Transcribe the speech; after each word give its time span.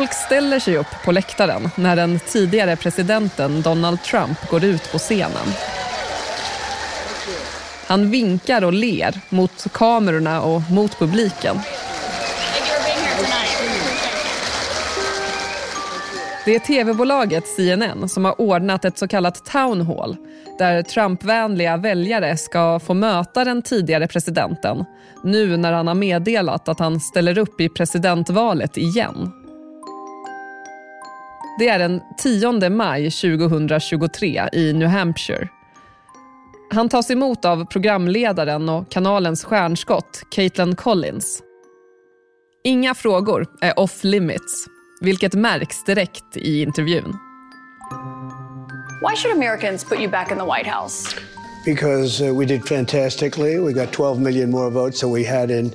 Folk 0.00 0.12
ställer 0.12 0.58
sig 0.58 0.76
upp 0.76 1.02
på 1.04 1.12
läktaren 1.12 1.70
när 1.76 1.96
den 1.96 2.18
tidigare 2.18 2.76
presidenten 2.76 3.62
Donald 3.62 4.02
Trump 4.02 4.50
går 4.50 4.64
ut 4.64 4.92
på 4.92 4.98
scenen. 4.98 5.46
Han 7.86 8.10
vinkar 8.10 8.64
och 8.64 8.72
ler 8.72 9.20
mot 9.28 9.66
kamerorna 9.72 10.42
och 10.42 10.70
mot 10.70 10.98
publiken. 10.98 11.58
Det 16.44 16.54
är 16.54 16.58
tv-bolaget 16.58 17.48
CNN 17.48 18.08
som 18.08 18.24
har 18.24 18.40
ordnat 18.40 18.84
ett 18.84 18.98
så 18.98 19.08
kallat 19.08 19.44
town 19.44 19.80
hall 19.80 20.16
där 20.58 20.82
Trumpvänliga 20.82 21.76
väljare 21.76 22.36
ska 22.36 22.80
få 22.80 22.94
möta 22.94 23.44
den 23.44 23.62
tidigare 23.62 24.08
presidenten 24.08 24.84
nu 25.24 25.56
när 25.56 25.72
han 25.72 25.86
har 25.86 25.94
meddelat 25.94 26.68
att 26.68 26.78
han 26.78 27.00
ställer 27.00 27.38
upp 27.38 27.60
i 27.60 27.68
presidentvalet 27.68 28.76
igen. 28.76 29.32
Det 31.60 31.68
är 31.68 31.78
den 31.78 32.00
10 32.18 32.70
maj 32.70 33.10
2023 33.10 34.48
i 34.52 34.72
New 34.72 34.88
Hampshire. 34.88 35.48
Han 36.70 36.88
tas 36.88 37.10
emot 37.10 37.44
av 37.44 37.64
programledaren 37.64 38.68
och 38.68 38.90
kanalens 38.90 39.44
stjärnskott 39.44 40.22
Caitlin 40.30 40.76
Collins. 40.76 41.42
Inga 42.64 42.94
frågor 42.94 43.46
är 43.60 43.78
off 43.78 44.04
limits, 44.04 44.66
vilket 45.00 45.34
märks 45.34 45.84
direkt 45.84 46.36
i 46.36 46.62
intervjun. 46.62 47.16
Why 49.08 49.16
should 49.16 49.36
Americans 49.36 49.84
put 49.84 49.98
you 49.98 50.10
back 50.10 50.30
in 50.30 50.38
the 50.38 50.44
White 50.44 50.70
House? 50.70 51.16
Because 51.64 52.28
uh, 52.28 52.38
we 52.38 52.46
did 52.46 52.68
fantastically. 52.68 53.58
We 53.58 53.72
got 53.72 53.92
12 53.92 54.20
million 54.20 54.50
more 54.50 54.70
votes 54.70 55.00
than 55.00 55.14
we 55.14 55.24
had 55.24 55.50
in, 55.50 55.66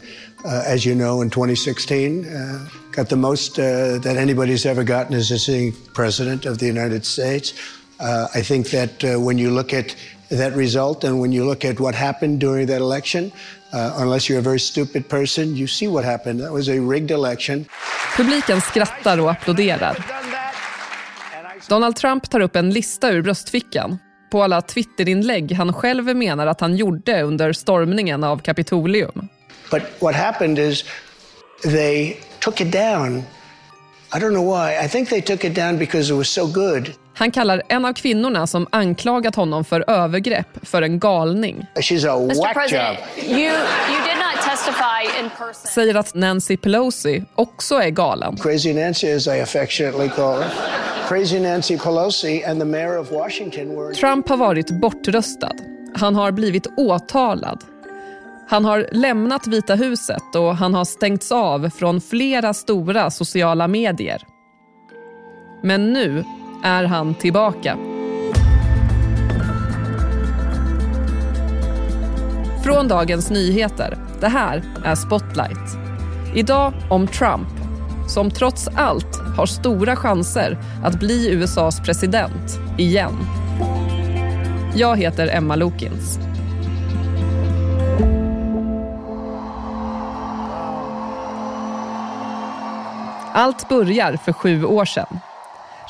uh, 0.46 0.74
as 0.74 0.86
you 0.86 0.96
know, 0.96 1.22
in 1.24 1.30
2016. 1.30 2.26
Uh, 2.26 2.85
got 2.96 3.10
the 3.10 3.16
most 3.16 3.60
uh, 3.60 4.00
that 4.00 4.16
anybody's 4.18 4.66
ever 4.66 4.84
gotten 4.84 5.16
as 5.16 5.32
a 5.32 5.38
sitting 5.38 5.74
president 5.94 6.46
of 6.46 6.58
the 6.58 6.66
United 6.66 7.06
States. 7.06 7.54
Uh, 8.00 8.28
I 8.34 8.42
think 8.42 8.70
that 8.70 9.04
uh, 9.04 9.20
when 9.20 9.38
you 9.38 9.50
look 9.52 9.74
at 9.74 9.96
that 10.30 10.56
result 10.56 11.04
and 11.04 11.20
when 11.20 11.32
you 11.32 11.46
look 11.46 11.66
at 11.66 11.80
what 11.80 11.96
happened 11.96 12.40
during 12.40 12.68
that 12.68 12.82
election, 12.82 13.32
unless 13.74 14.30
you're 14.30 14.40
a 14.40 14.42
very 14.42 14.60
stupid 14.60 15.10
person, 15.10 15.56
you 15.56 15.68
see 15.68 15.88
what 15.88 16.06
happened. 16.06 16.40
That 16.40 16.52
was 16.52 16.70
a 16.70 16.80
rigged 16.80 17.12
election. 17.12 17.66
Publiken 18.18 18.62
skrattar 18.62 19.20
och 19.20 19.32
applåderar. 19.32 20.06
Donald 21.68 21.96
Trump 21.96 22.30
tar 22.30 22.40
upp 22.40 22.56
en 22.56 22.70
lista 22.70 23.12
ur 23.12 23.22
bröstfickan 23.22 23.98
på 24.32 24.44
alla 24.44 24.62
Twitterinlägg 24.62 25.52
han 25.52 25.74
själv 25.74 26.16
menar 26.16 26.48
att 26.48 26.62
han 26.62 26.76
gjorde 26.76 27.22
under 27.22 27.54
stormningen 27.54 28.24
av 28.24 28.38
Kapitolium. 28.38 29.30
But 29.72 29.84
what 30.00 30.16
happened 30.16 30.60
is 30.60 30.84
they 31.64 32.18
took 32.46 32.62
it 32.62 32.72
down. 32.72 33.24
I 34.14 34.20
don't 34.20 34.34
know 34.34 34.44
why. 34.54 34.86
I 34.86 34.88
think 34.88 35.10
they 35.10 35.22
took 35.22 35.44
it 35.44 35.56
down 35.56 35.78
because 35.78 36.14
it 36.14 36.18
was 36.18 36.30
so 36.30 36.48
good. 36.48 36.94
Han 37.14 37.32
kallar 37.32 37.62
en 37.70 37.86
av 37.86 37.94
kvinnorna 37.94 38.48
som 38.48 38.68
anklagat 38.70 39.36
honom 39.36 39.66
för 39.66 39.90
övergrepp 39.90 40.48
för 40.62 40.82
en 40.82 41.00
galning. 41.00 41.66
She's 41.76 42.10
a 42.10 42.18
whack 42.18 42.72
job. 42.72 42.98
You, 43.18 43.38
you 43.38 44.02
did 44.06 44.18
not 44.18 44.44
testify 44.50 45.20
in 45.20 45.30
person. 45.30 45.72
Säger 45.74 45.96
att 45.96 46.16
Nancy 46.16 46.58
Pelosi 46.58 47.24
också 47.36 47.76
är 47.76 47.90
galen. 47.90 48.38
Crazy 48.38 48.74
Nancy 48.74 49.12
as 49.12 49.28
I 49.28 49.42
affectionately 49.42 50.10
call 50.10 50.42
her. 50.42 50.50
Crazy 51.08 51.40
Nancy 51.40 51.78
Pelosi 51.78 52.50
and 52.50 52.60
the 52.60 52.66
mayor 52.66 52.98
of 52.98 53.12
Washington 53.12 53.76
were... 53.76 53.94
Trump 53.94 54.30
har 54.30 54.38
varit 54.38 54.82
bortröstad. 54.82 55.56
Han 55.96 56.16
har 56.16 56.32
blivit 56.32 56.68
åtalad. 56.78 57.64
Han 58.48 58.66
har 58.66 58.88
lämnat 58.92 59.48
Vita 59.48 59.76
huset 59.76 60.36
och 60.36 60.56
han 60.56 60.74
har 60.74 60.86
stängts 60.86 61.32
av 61.32 61.70
från 61.70 62.02
flera 62.02 62.54
stora 62.54 63.12
sociala 63.12 63.68
medier. 63.68 64.22
Men 65.64 65.94
nu 65.94 66.24
är 66.64 66.84
han 66.84 67.16
tillbaka. 67.16 67.78
Från 72.64 72.88
Dagens 72.88 73.30
Nyheter. 73.30 73.98
Det 74.22 74.28
här 74.28 74.64
är 74.84 74.96
Spotlight. 74.96 75.78
Idag 76.36 76.74
om 76.90 77.08
Trump, 77.08 77.48
som 78.08 78.32
trots 78.32 78.68
allt 78.68 79.20
har 79.38 79.46
stora 79.46 79.96
chanser 79.96 80.58
att 80.84 81.00
bli 81.00 81.30
USAs 81.32 81.80
president 81.80 82.60
igen. 82.78 83.14
Jag 84.76 84.98
heter 84.98 85.28
Emma 85.28 85.56
Lokins. 85.56 86.20
Allt 93.38 93.70
börjar 93.70 94.18
för 94.18 94.34
sju 94.34 94.66
år 94.66 94.86
sedan. 94.86 95.20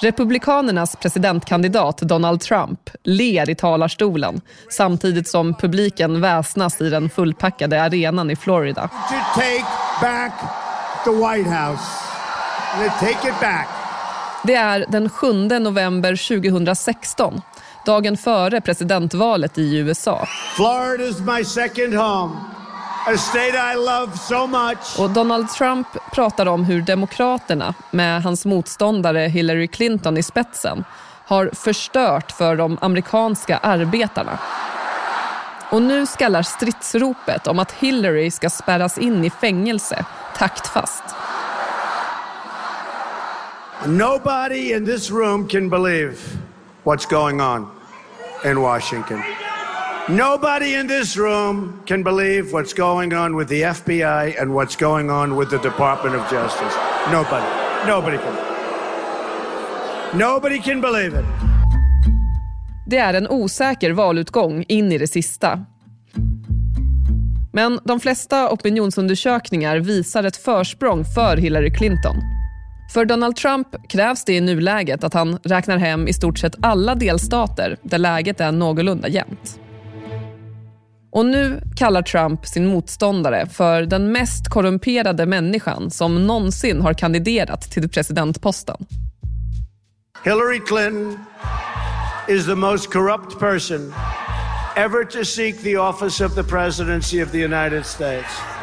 Republikanernas 0.02 0.96
presidentkandidat 0.96 1.98
Donald 1.98 2.42
Trump 2.42 2.90
ler 3.04 3.50
i 3.50 3.56
talarstolen 3.56 4.42
samtidigt 4.72 5.28
som 5.28 5.54
publiken 5.54 6.22
väsnas 6.22 6.82
i 6.82 6.90
den 6.90 7.10
fullpackade 7.10 7.84
arenan 7.84 8.32
i 8.32 8.36
Florida. 8.36 8.90
Det 14.44 14.56
är 14.56 14.86
den 14.90 15.10
7 15.10 15.34
november 15.60 16.40
2016, 16.40 17.42
dagen 17.86 18.18
före 18.18 18.62
presidentvalet 18.62 19.58
i 19.58 19.78
USA. 19.78 20.28
Florida 20.56 21.04
is 21.04 21.20
my 21.20 21.44
second 21.44 21.94
home. 21.94 22.55
A 23.08 23.18
state 23.18 23.74
I 23.74 23.76
love 23.76 24.18
so 24.18 24.48
much. 24.48 25.00
Och 25.00 25.10
Donald 25.10 25.50
Trump 25.50 25.88
pratar 26.12 26.46
om 26.46 26.64
hur 26.64 26.82
Demokraterna, 26.82 27.74
med 27.92 28.24
hans 28.24 28.46
motståndare 28.46 29.20
Hillary 29.20 29.68
Clinton 29.68 30.18
i 30.18 30.24
spetsen, 30.24 30.84
har 31.26 31.50
förstört 31.54 32.32
för 32.32 32.56
de 32.56 32.78
amerikanska 32.82 33.58
arbetarna. 33.58 34.40
Och 35.70 35.82
nu 35.82 36.06
skallar 36.06 36.42
stridsropet 36.42 37.48
om 37.48 37.60
att 37.60 37.72
Hillary 37.72 38.32
ska 38.32 38.50
spärras 38.50 38.98
in 38.98 39.26
i 39.26 39.30
fängelse 39.30 40.06
taktfast. 40.38 41.04
Nobody 43.86 44.74
in 44.74 44.86
this 44.86 45.12
room 45.12 45.48
can 45.48 45.70
believe 45.70 46.16
what's 46.84 47.10
going 47.10 47.42
on 47.42 47.68
in 48.46 48.62
Washington. 48.62 49.22
Nobody 50.10 50.76
in 50.76 50.88
this 50.88 51.18
room 51.18 51.82
can 51.86 52.04
believe 52.04 52.52
what's 52.52 52.74
going 52.74 53.14
on 53.14 53.36
with 53.38 53.50
the 53.50 53.62
FBI 53.64 54.42
and 54.42 54.54
what's 54.54 54.76
going 54.76 55.10
on 55.10 55.36
with 55.36 55.50
the 55.50 55.58
Department 55.58 56.16
of 56.16 56.22
Justice. 56.32 56.76
Nobody. 57.12 57.46
Nobody 57.88 58.18
can. 58.18 58.36
Nobody 60.20 60.60
can 60.60 60.82
believe 60.82 61.20
it. 61.20 61.26
Det 62.88 62.98
är 62.98 63.14
en 63.14 63.28
osäker 63.28 63.92
valutgång 63.92 64.66
in 64.68 64.92
i 64.92 64.98
det 64.98 65.08
sista. 65.08 65.66
Men 67.54 67.80
de 67.84 68.00
flesta 68.00 68.50
opinionsundersökningar 68.50 69.78
visar 69.78 70.24
ett 70.24 70.38
försprång 70.38 71.06
för 71.06 71.38
Hillary 71.38 71.74
Clinton. 71.74 72.16
För 72.94 73.06
Donald 73.06 73.36
Trump 73.36 73.68
krävs 73.90 74.26
det 74.26 74.34
i 74.34 74.42
nuläget 74.42 75.04
att 75.04 75.14
han 75.14 75.40
räknar 75.44 75.78
hem 75.78 76.08
i 76.08 76.14
stort 76.14 76.40
sett 76.40 76.56
alla 76.62 76.96
delstater 76.96 77.78
där 77.82 77.98
läget 77.98 78.42
är 78.42 78.52
någorlunda 78.52 79.08
jämnt. 79.08 79.60
Och 81.16 81.26
nu 81.26 81.62
kallar 81.76 82.02
Trump 82.02 82.46
sin 82.46 82.68
motståndare 82.68 83.48
för 83.48 83.82
den 83.82 84.12
mest 84.12 84.50
korrumperade 84.50 85.26
människan 85.26 85.92
som 85.92 86.28
någonsin 86.28 86.82
har 86.82 86.94
kandiderat 86.94 87.62
till 87.62 87.90
presidentposten. 87.90 88.86
Hillary 90.24 90.60
Clinton 90.60 91.20
is 92.28 92.46
the 92.46 92.56
most 92.56 92.92
corrupt 92.92 93.40
person 93.40 93.94
ever 94.76 95.04
to 95.04 95.26
seek 95.26 95.64
the 95.64 95.78
office 95.78 96.26
of 96.26 96.36
the 96.36 96.44
presidency 96.44 97.24
of 97.24 97.32
the 97.32 97.44
United 97.44 97.86
States. 97.86 98.55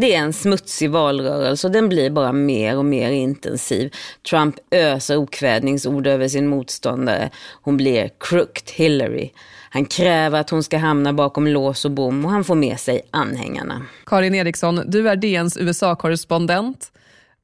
Det 0.00 0.14
är 0.14 0.18
en 0.18 0.32
smutsig 0.32 0.90
valrörelse 0.90 1.66
och 1.66 1.72
den 1.72 1.88
blir 1.88 2.10
bara 2.10 2.32
mer 2.32 2.78
och 2.78 2.84
mer 2.84 3.10
intensiv. 3.10 3.94
Trump 4.30 4.56
öser 4.70 5.16
okvädningsord 5.16 6.06
över 6.06 6.28
sin 6.28 6.46
motståndare. 6.46 7.30
Hon 7.62 7.76
blir 7.76 8.10
crooked 8.20 8.70
Hillary. 8.74 9.30
Han 9.70 9.84
kräver 9.84 10.40
att 10.40 10.50
hon 10.50 10.62
ska 10.62 10.78
hamna 10.78 11.12
bakom 11.12 11.46
lås 11.46 11.84
och 11.84 11.90
bom 11.90 12.24
och 12.24 12.30
han 12.30 12.44
får 12.44 12.54
med 12.54 12.80
sig 12.80 13.02
anhängarna. 13.10 13.82
Karin 14.06 14.34
Eriksson, 14.34 14.82
du 14.86 15.08
är 15.08 15.16
DNs 15.16 15.56
USA-korrespondent. 15.56 16.92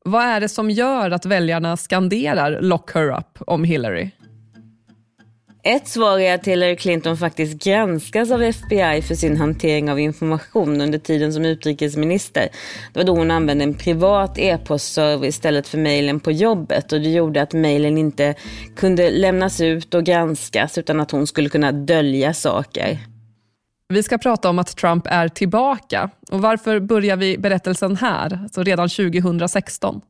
Vad 0.05 0.23
är 0.23 0.41
det 0.41 0.49
som 0.49 0.71
gör 0.71 1.11
att 1.11 1.27
väljarna 1.27 1.77
skanderar 1.77 2.61
“lock 2.61 2.95
her 2.95 3.19
up” 3.19 3.39
om 3.47 3.65
Hillary? 3.65 4.11
Ett 5.67 5.89
svar 5.89 6.19
är 6.19 6.35
att 6.35 6.47
Hillary 6.47 6.77
Clinton 6.77 7.17
faktiskt 7.17 7.65
granskas 7.65 8.31
av 8.31 8.43
FBI 8.43 9.03
för 9.03 9.15
sin 9.15 9.37
hantering 9.37 9.91
av 9.91 10.01
information 10.01 10.81
under 10.81 10.99
tiden 10.99 11.33
som 11.33 11.45
utrikesminister. 11.45 12.49
Det 12.93 12.99
var 12.99 13.05
då 13.05 13.13
hon 13.13 13.31
använde 13.31 13.65
en 13.65 13.75
privat 13.75 14.39
e-postserver 14.39 15.27
istället 15.27 15.69
för 15.69 15.79
mejlen 15.79 16.21
på 16.21 16.33
jobbet 16.33 16.93
och 16.93 17.01
det 17.01 17.09
gjorde 17.09 17.43
att 17.43 17.53
mejlen 17.53 17.99
inte 17.99 18.35
kunde 18.77 19.11
lämnas 19.11 19.61
ut 19.61 19.95
och 19.95 20.05
granskas 20.05 20.79
utan 20.79 21.01
att 21.01 21.11
hon 21.11 21.27
skulle 21.27 21.49
kunna 21.49 21.73
dölja 21.73 22.35
saker. 22.35 22.99
Vi 23.89 24.03
ska 24.03 24.19
prata 24.19 24.51
om 24.51 24.59
att 24.59 24.77
Trump 24.77 25.07
är 25.07 25.29
tillbaka. 25.29 26.11
Och 26.31 26.43
varför 26.43 26.81
börjar 26.81 27.17
vi 27.17 27.39
berättelsen 27.39 27.97
här, 27.97 28.39
alltså 28.43 28.63
redan 28.63 28.89
2016? 28.89 30.01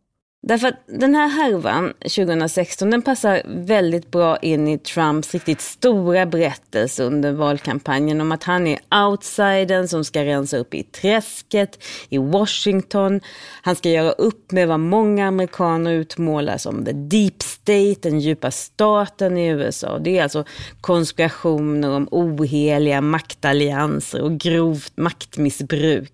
Därför 0.49 0.69
att 0.69 0.83
den 0.87 1.15
här 1.15 1.29
härvan 1.29 1.93
2016 2.01 2.91
den 2.91 3.03
passar 3.03 3.43
väldigt 3.47 4.11
bra 4.11 4.37
in 4.37 4.69
i 4.69 4.79
Trumps 4.79 5.35
riktigt 5.35 5.61
stora 5.61 6.27
berättelse 6.27 7.05
under 7.05 7.33
valkampanjen 7.33 8.21
om 8.21 8.33
att 8.33 8.45
han 8.45 8.67
är 8.67 8.79
outsidern 9.09 9.89
som 9.89 10.05
ska 10.05 10.25
rensa 10.25 10.57
upp 10.57 10.75
i 10.75 10.83
träsket 10.83 11.85
i 12.09 12.19
Washington. 12.19 13.21
Han 13.63 13.77
ska 13.77 13.89
göra 13.89 14.11
upp 14.11 14.53
med 14.53 14.69
vad 14.69 14.81
många 14.81 15.29
amerikaner 15.29 15.93
utmålar 15.93 16.59
som 16.59 16.85
the 16.85 16.93
deep 16.93 17.43
state, 17.43 18.09
den 18.09 18.21
djupa 18.21 18.51
staten 18.51 19.39
i 19.39 19.49
USA. 19.49 19.99
Det 19.99 20.19
är 20.19 20.23
alltså 20.23 20.45
konspirationer 20.81 21.91
om 21.91 22.09
oheliga 22.11 23.01
maktallianser 23.01 24.23
och 24.23 24.39
grovt 24.39 24.93
maktmissbruk. 24.97 26.13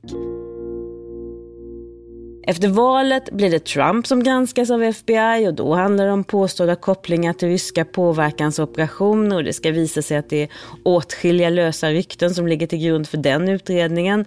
Efter 2.46 2.68
valet 2.68 3.30
blir 3.30 3.50
det 3.50 3.64
Trump 3.64 4.06
som 4.06 4.22
granskas 4.22 4.70
av 4.70 4.82
FBI 4.82 5.48
och 5.48 5.54
då 5.54 5.74
handlar 5.74 6.06
det 6.06 6.12
om 6.12 6.24
påstådda 6.24 6.76
kopplingar 6.76 7.32
till 7.32 7.48
ryska 7.48 7.84
påverkansoperationer 7.84 9.36
och 9.36 9.44
det 9.44 9.52
ska 9.52 9.70
visa 9.70 10.02
sig 10.02 10.16
att 10.16 10.28
det 10.28 10.42
är 10.42 10.48
åtskilliga 10.84 11.50
lösa 11.50 11.90
rykten 11.90 12.34
som 12.34 12.46
ligger 12.46 12.66
till 12.66 12.78
grund 12.78 13.08
för 13.08 13.18
den 13.18 13.48
utredningen. 13.48 14.24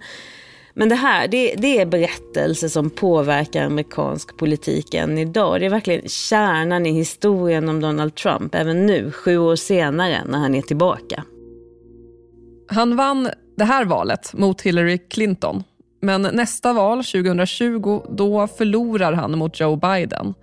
Men 0.74 0.88
det 0.88 0.94
här, 0.94 1.28
det, 1.28 1.54
det 1.58 1.78
är 1.80 1.86
berättelser 1.86 2.68
som 2.68 2.90
påverkar 2.90 3.64
amerikansk 3.64 4.36
politik 4.36 4.94
än 4.94 5.18
idag. 5.18 5.60
Det 5.60 5.66
är 5.66 5.70
verkligen 5.70 6.08
kärnan 6.08 6.86
i 6.86 6.92
historien 6.92 7.68
om 7.68 7.80
Donald 7.80 8.14
Trump, 8.14 8.54
även 8.54 8.86
nu, 8.86 9.10
sju 9.10 9.38
år 9.38 9.56
senare, 9.56 10.24
när 10.26 10.38
han 10.38 10.54
är 10.54 10.62
tillbaka. 10.62 11.24
Han 12.68 12.96
vann 12.96 13.30
det 13.56 13.64
här 13.64 13.84
valet 13.84 14.32
mot 14.32 14.60
Hillary 14.60 14.98
Clinton 14.98 15.62
men 16.06 16.22
nästa 16.22 16.72
val, 16.72 17.04
2020, 17.04 18.02
då 18.10 18.46
förlorar 18.46 19.12
han 19.12 19.38
mot 19.38 19.60
Joe 19.60 19.76
Biden. 19.76 20.34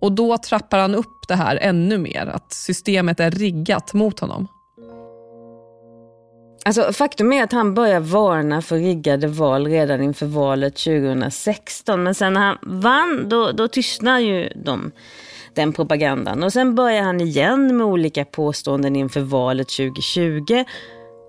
Och 0.00 0.12
då 0.12 0.38
trappar 0.38 0.78
han 0.78 0.94
upp 0.94 1.28
det 1.28 1.34
här 1.34 1.58
ännu 1.62 1.98
mer, 1.98 2.26
att 2.26 2.52
systemet 2.52 3.20
är 3.20 3.30
riggat 3.30 3.94
mot 3.94 4.20
honom. 4.20 4.48
Alltså, 6.64 6.92
faktum 6.92 7.32
är 7.32 7.44
att 7.44 7.52
han 7.52 7.74
börjar 7.74 8.00
varna 8.00 8.62
för 8.62 8.76
riggade 8.76 9.26
val 9.26 9.66
redan 9.66 10.02
inför 10.02 10.26
valet 10.26 10.76
2016. 10.76 12.02
Men 12.02 12.14
sen 12.14 12.32
när 12.32 12.40
han 12.40 12.58
vann, 12.62 13.28
då, 13.28 13.52
då 13.52 13.68
tystnar 13.68 14.18
ju 14.18 14.52
de, 14.64 14.92
den 15.54 15.72
propagandan. 15.72 16.42
Och 16.42 16.52
sen 16.52 16.74
börjar 16.74 17.02
han 17.02 17.20
igen 17.20 17.76
med 17.76 17.86
olika 17.86 18.24
påståenden 18.24 18.96
inför 18.96 19.20
valet 19.20 19.68
2020 19.68 20.64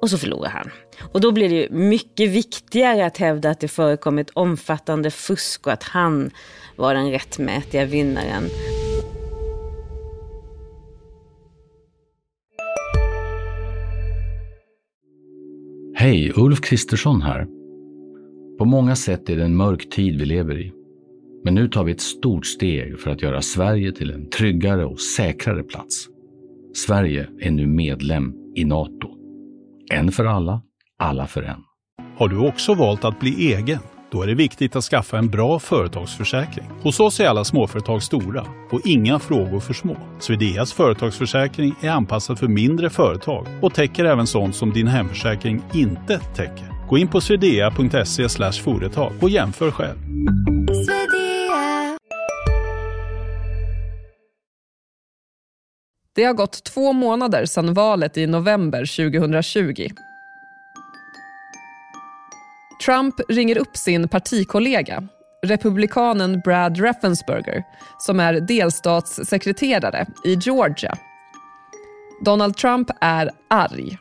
och 0.02 0.10
så 0.10 0.18
förlorar 0.18 0.50
han. 0.50 0.72
Och 1.02 1.22
då 1.22 1.32
blir 1.32 1.50
det 1.50 1.70
mycket 1.70 2.30
viktigare 2.30 3.06
att 3.06 3.18
hävda 3.18 3.50
att 3.50 3.60
det 3.60 3.68
förekommit 3.68 4.30
omfattande 4.34 5.12
fusk 5.12 5.68
och 5.68 5.74
att 5.74 5.84
han 5.84 6.32
var 6.76 6.94
den 6.94 7.12
rättmätiga 7.12 7.86
vinnaren. 7.86 8.44
Hej, 15.96 16.32
Ulf 16.36 16.62
Kristersson 16.62 17.22
här. 17.22 17.48
På 18.58 18.66
många 18.66 18.96
sätt 18.96 19.30
är 19.30 19.38
det 19.38 19.44
en 19.44 19.56
mörk 19.56 19.90
tid 19.90 20.20
vi 20.20 20.26
lever 20.26 20.60
i. 20.60 20.74
Men 21.44 21.56
nu 21.56 21.68
tar 21.68 21.84
vi 21.84 21.92
ett 21.92 22.02
stort 22.02 22.46
steg 22.46 23.00
för 23.00 23.12
att 23.12 23.22
göra 23.22 23.42
Sverige 23.42 23.92
till 23.92 24.12
en 24.12 24.30
tryggare 24.30 24.86
och 24.86 25.00
säkrare 25.00 25.64
plats. 25.64 26.08
Sverige 26.74 27.30
är 27.40 27.52
nu 27.52 27.68
medlem 27.68 28.34
i 28.56 28.66
Nato. 28.66 29.10
En 29.92 30.12
för 30.12 30.26
alla, 30.26 30.62
alla 31.00 31.28
för 31.28 31.44
en. 31.44 31.64
Har 32.18 32.28
du 32.28 32.38
också 32.38 32.74
valt 32.74 33.06
att 33.06 33.20
bli 33.20 33.54
egen? 33.54 33.80
Då 34.12 34.22
är 34.22 34.28
det 34.28 34.34
viktigt 34.34 34.76
att 34.76 34.84
skaffa 34.84 35.18
en 35.18 35.30
bra 35.30 35.60
företagsförsäkring. 35.60 36.66
Hos 36.82 37.00
oss 37.00 37.20
är 37.20 37.28
alla 37.28 37.44
småföretag 37.44 38.04
stora 38.04 38.46
och 38.72 38.82
inga 38.86 39.20
frågor 39.20 39.60
för 39.60 39.74
små. 39.74 39.98
Swedeas 40.20 40.74
företagsförsäkring 40.74 41.76
är 41.82 41.90
anpassad 41.90 42.40
för 42.40 42.48
mindre 42.48 42.90
företag 42.90 43.48
och 43.62 43.74
täcker 43.74 44.06
även 44.06 44.28
sånt 44.28 44.56
som 44.56 44.74
din 44.74 44.88
hemförsäkring 44.88 45.62
inte 45.74 46.20
täcker. 46.20 46.88
Gå 46.90 46.98
in 46.98 47.08
på 47.08 47.22
swedea.se 47.22 48.52
företag 48.52 49.14
och 49.22 49.30
jämför 49.30 49.72
själv. 49.72 49.98
Det 56.16 56.24
har 56.24 56.34
gått 56.34 56.64
två 56.64 56.94
månader 56.94 57.46
sedan 57.46 57.74
valet 57.74 58.18
i 58.18 58.28
november 58.28 59.12
2020. 59.12 59.88
Trump 62.86 63.16
ringer 63.30 63.58
upp 63.58 63.78
sin 63.78 64.08
partikollega, 64.08 65.04
republikanen 65.46 66.40
Brad 66.40 66.80
Raffensperger 66.80 67.64
som 67.98 68.20
är 68.20 68.34
delstatssekreterare 68.34 70.06
i 70.26 70.36
Georgia. 70.36 70.94
Donald 72.26 72.58
Trump 72.58 72.90
är 73.02 73.30
arg. 73.50 73.98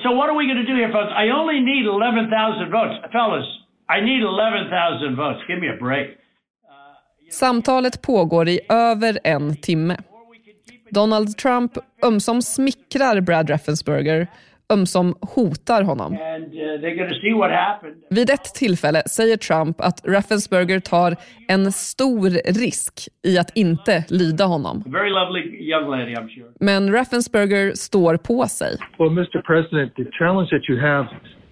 So 0.03 0.15
what 0.15 0.29
are 0.29 0.39
we 0.39 0.45
going 0.45 0.67
to 0.67 0.73
do 0.73 0.77
here, 0.79 0.93
folks? 0.93 1.13
I 1.25 1.27
only 1.41 1.61
need 1.61 1.87
11,000 1.87 2.71
votes. 2.71 3.13
Fellas, 3.13 3.47
I 3.97 4.01
need 4.09 4.23
11,000 4.23 5.17
votes. 5.17 5.49
Give 5.49 5.61
me 5.61 5.69
a 5.69 5.77
break. 5.81 6.09
Samtalet 7.31 8.03
pågår 8.03 8.49
i 8.49 8.61
över 8.69 9.19
en 9.25 9.57
timme. 9.57 9.97
Donald 10.91 11.37
Trump 11.37 11.73
ömsom 12.05 12.43
smickrar 12.43 13.21
Brad 13.21 13.51
Raffensperger 13.51 14.27
ömsom 14.71 15.15
hotar 15.21 15.83
honom. 15.83 16.13
Uh, 16.13 16.19
Vid 18.11 18.31
ett 18.31 18.55
tillfälle 18.55 19.03
säger 19.09 19.37
Trump 19.37 19.81
att 19.81 20.07
Raffensperger 20.07 20.81
tar 20.81 21.17
en 21.49 21.73
stor 21.73 22.31
risk 22.61 23.09
i 23.23 23.39
att 23.39 23.57
inte 23.57 24.05
lyda 24.09 24.45
honom. 24.45 24.85
Men 26.61 26.93
Raffensperger 26.93 27.73
står 27.75 28.17
på 28.17 28.47
sig. 28.47 28.77
Well, 28.99 29.11
Mr. 29.11 29.43
President, 29.43 29.97
the 29.97 30.05
challenge 30.05 30.51
that 30.51 30.71
you 30.71 30.81
have 30.81 31.09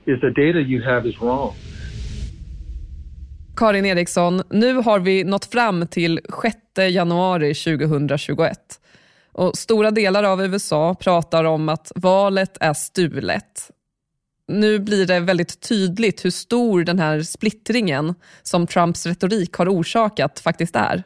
is 0.06 0.20
the 0.20 0.30
data 0.30 0.58
you 0.58 0.84
have 0.84 1.08
is 1.08 1.20
wrong. 1.20 1.52
Karin 3.56 3.86
Eriksson, 3.86 4.42
nu 4.50 4.74
har 4.74 4.98
vi 5.00 5.24
nått 5.24 5.44
fram 5.44 5.86
till 5.86 6.20
6 6.42 6.56
januari 6.94 7.54
2021. 7.54 8.58
Och 9.38 9.58
stora 9.58 9.90
delar 9.90 10.24
av 10.24 10.42
USA 10.42 10.94
pratar 10.94 11.44
om 11.44 11.68
att 11.68 11.92
valet 11.94 12.56
är 12.60 12.74
stulet. 12.74 13.70
Nu 14.48 14.78
blir 14.78 15.06
det 15.06 15.20
väldigt 15.20 15.60
tydligt 15.60 16.24
hur 16.24 16.30
stor 16.30 16.84
den 16.84 16.98
här 16.98 17.22
splittringen 17.22 18.14
som 18.42 18.66
Trumps 18.66 19.06
retorik 19.06 19.52
har 19.52 19.68
orsakat 19.68 20.40
faktiskt 20.40 20.76
är. 20.76 21.02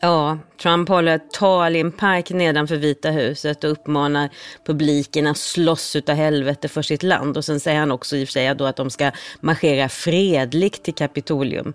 Ja, 0.00 0.38
Trump 0.62 0.88
håller 0.88 1.16
ett 1.16 1.30
tal 1.30 1.76
i 1.76 1.80
en 1.80 1.92
park 1.92 2.30
nedanför 2.30 2.76
Vita 2.76 3.10
huset 3.10 3.64
och 3.64 3.70
uppmanar 3.70 4.28
publiken 4.66 5.26
att 5.26 5.38
slåss 5.38 5.96
utav 5.96 6.16
helvete 6.16 6.68
för 6.68 6.82
sitt 6.82 7.02
land. 7.02 7.36
Och 7.36 7.44
sen 7.44 7.60
säger 7.60 7.78
han 7.80 7.92
också 7.92 8.16
i 8.16 8.24
och 8.24 8.28
för 8.28 8.32
sig 8.32 8.54
då 8.54 8.64
att 8.64 8.76
de 8.76 8.90
ska 8.90 9.10
marschera 9.40 9.88
fredligt 9.88 10.82
till 10.82 10.94
Kapitolium. 10.94 11.74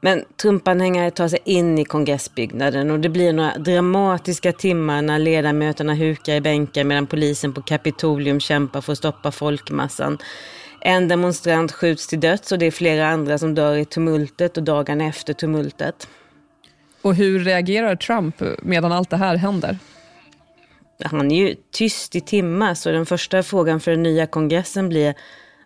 Men 0.00 0.24
Trump-anhängare 0.36 1.10
tar 1.10 1.28
sig 1.28 1.38
in 1.44 1.78
i 1.78 1.84
kongressbyggnaden 1.84 2.90
och 2.90 3.00
det 3.00 3.08
blir 3.08 3.32
några 3.32 3.58
dramatiska 3.58 4.52
timmar 4.52 5.02
när 5.02 5.18
ledamöterna 5.18 5.94
hukar 5.94 6.34
i 6.34 6.40
bänkar 6.40 6.84
medan 6.84 7.06
polisen 7.06 7.52
på 7.52 7.62
Kapitolium 7.62 8.40
kämpar 8.40 8.80
för 8.80 8.92
att 8.92 8.98
stoppa 8.98 9.32
folkmassan. 9.32 10.18
En 10.80 11.08
demonstrant 11.08 11.72
skjuts 11.72 12.06
till 12.06 12.20
döds 12.20 12.52
och 12.52 12.58
det 12.58 12.66
är 12.66 12.70
flera 12.70 13.08
andra 13.08 13.38
som 13.38 13.54
dör 13.54 13.76
i 13.76 13.84
tumultet 13.84 14.56
och 14.56 14.62
dagarna 14.62 15.04
efter 15.04 15.32
tumultet. 15.32 16.08
Och 17.02 17.14
hur 17.14 17.38
reagerar 17.38 17.96
Trump 17.96 18.42
medan 18.62 18.92
allt 18.92 19.10
det 19.10 19.16
här 19.16 19.36
händer? 19.36 19.78
Han 21.04 21.30
är 21.30 21.36
ju 21.36 21.54
tyst 21.70 22.16
i 22.16 22.20
timmar, 22.20 22.74
så 22.74 22.90
den 22.90 23.06
första 23.06 23.42
frågan 23.42 23.80
för 23.80 23.90
den 23.90 24.02
nya 24.02 24.26
kongressen 24.26 24.88
blir 24.88 25.14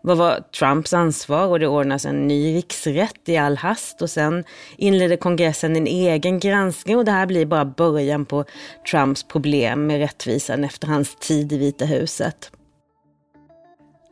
vad 0.03 0.17
var 0.17 0.41
Trumps 0.59 0.93
ansvar 0.93 1.47
och 1.47 1.61
det 1.61 1.67
ordnas 1.67 2.05
en 2.05 2.29
ny 2.29 2.57
riksrätt 2.57 3.29
i 3.29 3.37
all 3.37 3.57
hast 3.57 4.03
och 4.03 4.11
sen 4.11 4.45
inleder 4.77 5.17
kongressen 5.17 5.77
en 5.77 5.87
egen 5.87 6.41
granskning 6.41 6.97
och 6.97 7.05
det 7.05 7.13
här 7.13 7.27
blir 7.27 7.47
bara 7.47 7.65
början 7.65 8.27
på 8.27 8.45
Trumps 8.91 9.23
problem 9.23 9.87
med 9.87 9.99
rättvisan 9.99 10.65
efter 10.65 10.87
hans 10.87 11.17
tid 11.17 11.53
i 11.53 11.59
Vita 11.59 11.85
huset. 11.85 12.51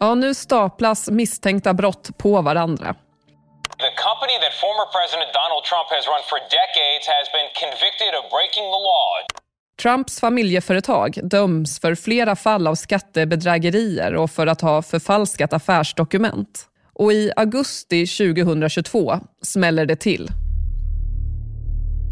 Ja, 0.01 0.15
nu 0.15 0.35
staplas 0.35 1.11
misstänkta 1.11 1.75
brott 1.75 2.19
på 2.19 2.43
varandra. 2.43 2.95
The 3.79 3.93
company 4.09 4.37
that 4.45 4.55
former 4.65 4.87
President 4.99 5.31
Donald 5.41 5.65
Trump 5.71 5.89
has 5.97 6.05
run 6.13 6.23
for 6.31 6.41
decades 6.61 7.05
has 7.17 7.27
been 7.37 7.49
convicted 7.65 8.13
of 8.19 8.23
breaking 8.37 8.67
the 8.75 8.83
law. 8.91 9.40
Trumps 9.83 10.21
familjeföretag 10.21 11.19
döms 11.23 11.81
för 11.81 11.95
flera 11.95 12.37
fall 12.37 12.67
av 12.67 12.75
skattebedrägerier 12.75 14.15
och 14.15 14.31
för 14.31 14.47
att 14.47 14.61
ha 14.61 14.83
förfalskat 14.83 15.53
affärsdokument. 15.53 16.67
Och 16.95 17.13
i 17.13 17.33
augusti 17.37 18.07
2022 18.07 19.15
smäller 19.43 19.87
det 19.87 19.97
till. 19.97 20.29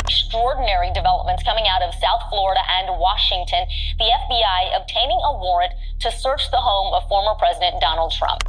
Extraordinary 0.09 0.91
developments 1.01 1.43
coming 1.49 1.67
out 1.73 1.83
of 1.89 1.93
South 2.05 2.25
Florida 2.31 2.63
and 2.77 2.87
Washington. 3.07 3.63
The 4.01 4.09
FBI 4.23 4.61
obtaining 4.79 5.21
a 5.31 5.33
warrant 5.45 5.75
to 6.05 6.11
search 6.25 6.45
the 6.55 6.63
home 6.71 6.91
of 6.97 7.03
former 7.13 7.35
President 7.45 7.77
Donald 7.87 8.13
Trump. 8.19 8.43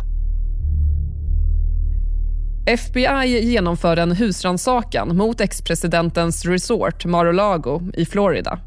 FBI 2.65 3.51
genomför 3.51 3.97
en 3.97 4.11
husransakan 4.11 5.17
mot 5.17 5.41
ex-presidentens 5.41 6.45
resort 6.45 7.05
Mar-a-Lago 7.05 7.81
i 7.93 8.05
Florida. 8.05 8.59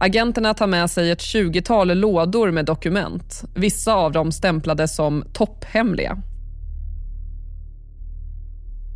Agenterna 0.00 0.54
tar 0.54 0.66
med 0.66 0.90
sig 0.90 1.10
ett 1.10 1.20
20-tal 1.20 1.98
lådor 1.98 2.50
med 2.50 2.64
dokument. 2.64 3.44
Vissa 3.54 3.94
av 3.94 4.12
dem 4.12 4.32
stämplade 4.32 4.88
som 4.88 5.24
topphemliga. 5.32 6.22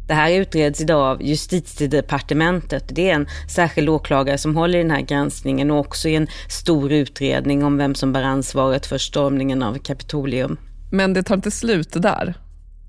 Det 0.08 0.14
här 0.14 0.30
utreds 0.30 0.80
idag 0.80 1.10
av 1.10 1.22
justitiedepartementet. 1.22 2.84
Det 2.88 3.10
är 3.10 3.14
en 3.14 3.26
särskild 3.48 3.88
åklagare 3.88 4.38
som 4.38 4.56
håller 4.56 4.78
i 4.78 4.82
den 4.82 4.90
här 4.90 5.00
granskningen 5.00 5.70
och 5.70 5.78
också 5.78 6.08
i 6.08 6.16
en 6.16 6.26
stor 6.48 6.92
utredning 6.92 7.64
om 7.64 7.76
vem 7.76 7.94
som 7.94 8.12
bär 8.12 8.22
ansvaret 8.22 8.86
för 8.86 8.98
stormningen 8.98 9.62
av 9.62 9.78
Kapitolium. 9.78 10.56
Men 10.90 11.12
det 11.12 11.22
tar 11.22 11.34
inte 11.34 11.50
slut 11.50 11.88
där. 11.92 12.34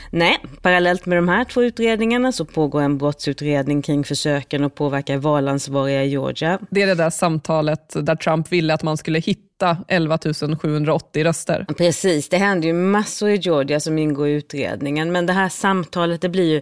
Nej, 0.10 0.38
parallellt 0.62 1.06
med 1.06 1.18
de 1.18 1.28
här 1.28 1.44
två 1.44 1.64
utredningarna 1.64 2.32
så 2.32 2.46
pågår 2.46 2.82
en 2.82 2.98
brottsutredning 2.98 3.82
kring 3.82 4.04
försöken 4.04 4.64
att 4.64 4.76
påverka 4.76 5.18
valansvariga 5.18 6.04
i 6.04 6.10
Georgia. 6.10 6.60
Det 6.70 6.82
är 6.82 6.88
det 6.88 6.96
där 6.96 7.10
samtalet 7.10 7.96
där 7.96 8.16
Trump 8.16 8.52
ville 8.52 8.74
att 8.74 8.84
man 8.84 8.98
skulle 8.98 9.20
hitta 9.20 9.78
11 9.88 10.20
780 10.62 11.24
röster. 11.24 11.66
Precis, 11.78 12.30
det 12.30 12.38
händer 12.38 12.68
ju 12.68 12.74
massor 12.74 13.30
i 13.30 13.36
Georgia 13.36 13.80
som 13.80 13.98
ingår 13.98 14.28
i 14.28 14.32
utredningen, 14.32 15.12
men 15.12 15.26
det 15.26 15.34
här 15.34 15.50
samtalet 15.50 16.22
det 16.22 16.30
blir 16.30 16.54
ju 16.54 16.62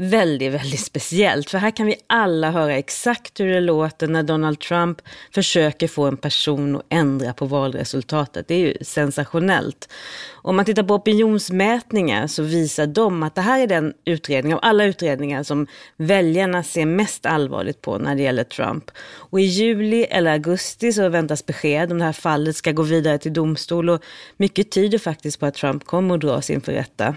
väldigt, 0.00 0.52
väldigt 0.52 0.80
speciellt. 0.80 1.50
För 1.50 1.58
här 1.58 1.70
kan 1.70 1.86
vi 1.86 1.94
alla 2.06 2.50
höra 2.50 2.76
exakt 2.76 3.40
hur 3.40 3.48
det 3.54 3.60
låter 3.60 4.08
när 4.08 4.22
Donald 4.22 4.60
Trump 4.60 5.02
försöker 5.34 5.88
få 5.88 6.04
en 6.04 6.16
person 6.16 6.76
att 6.76 6.82
ändra 6.88 7.32
på 7.32 7.46
valresultatet. 7.46 8.48
Det 8.48 8.54
är 8.54 8.58
ju 8.58 8.76
sensationellt. 8.80 9.88
Om 10.32 10.56
man 10.56 10.64
tittar 10.64 10.82
på 10.82 10.94
opinionsmätningar 10.94 12.26
så 12.26 12.42
visar 12.42 12.86
de 12.86 13.22
att 13.22 13.34
det 13.34 13.40
här 13.40 13.60
är 13.60 13.66
den 13.66 13.92
utredning 14.04 14.54
av 14.54 14.60
alla 14.62 14.84
utredningar 14.84 15.42
som 15.42 15.66
väljarna 15.96 16.62
ser 16.62 16.86
mest 16.86 17.26
allvarligt 17.26 17.82
på 17.82 17.98
när 17.98 18.14
det 18.14 18.22
gäller 18.22 18.44
Trump. 18.44 18.90
Och 19.14 19.40
i 19.40 19.44
juli 19.44 20.04
eller 20.04 20.32
augusti 20.32 20.92
så 20.92 21.08
väntas 21.08 21.46
besked 21.46 21.92
om 21.92 21.98
det 21.98 22.04
här 22.04 22.12
fallet 22.12 22.56
ska 22.56 22.72
gå 22.72 22.82
vidare 22.82 23.18
till 23.18 23.32
domstol 23.32 23.90
och 23.90 24.02
mycket 24.36 24.70
tyder 24.70 24.98
faktiskt 24.98 25.40
på 25.40 25.46
att 25.46 25.54
Trump 25.54 25.84
kommer 25.84 26.14
att 26.14 26.20
dras 26.20 26.50
inför 26.50 26.72
rätta. 26.72 27.14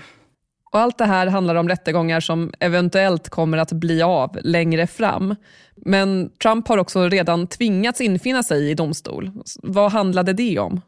Och 0.73 0.79
allt 0.79 0.97
det 0.97 1.05
här 1.05 1.27
handlar 1.27 1.55
om 1.55 1.69
rättegångar 1.69 2.19
som 2.19 2.53
eventuellt 2.59 3.29
kommer 3.29 3.57
att 3.57 3.71
bli 3.71 4.01
av 4.01 4.37
längre 4.43 4.87
fram. 4.87 5.35
Men 5.75 6.29
Trump 6.43 6.67
har 6.67 6.77
också 6.77 7.09
redan 7.09 7.47
tvingats 7.47 8.01
infinna 8.01 8.43
sig 8.43 8.69
i 8.69 8.73
domstol. 8.73 9.31
Vad 9.63 9.91
handlade 9.91 10.33
det 10.33 10.59
om? 10.59 10.81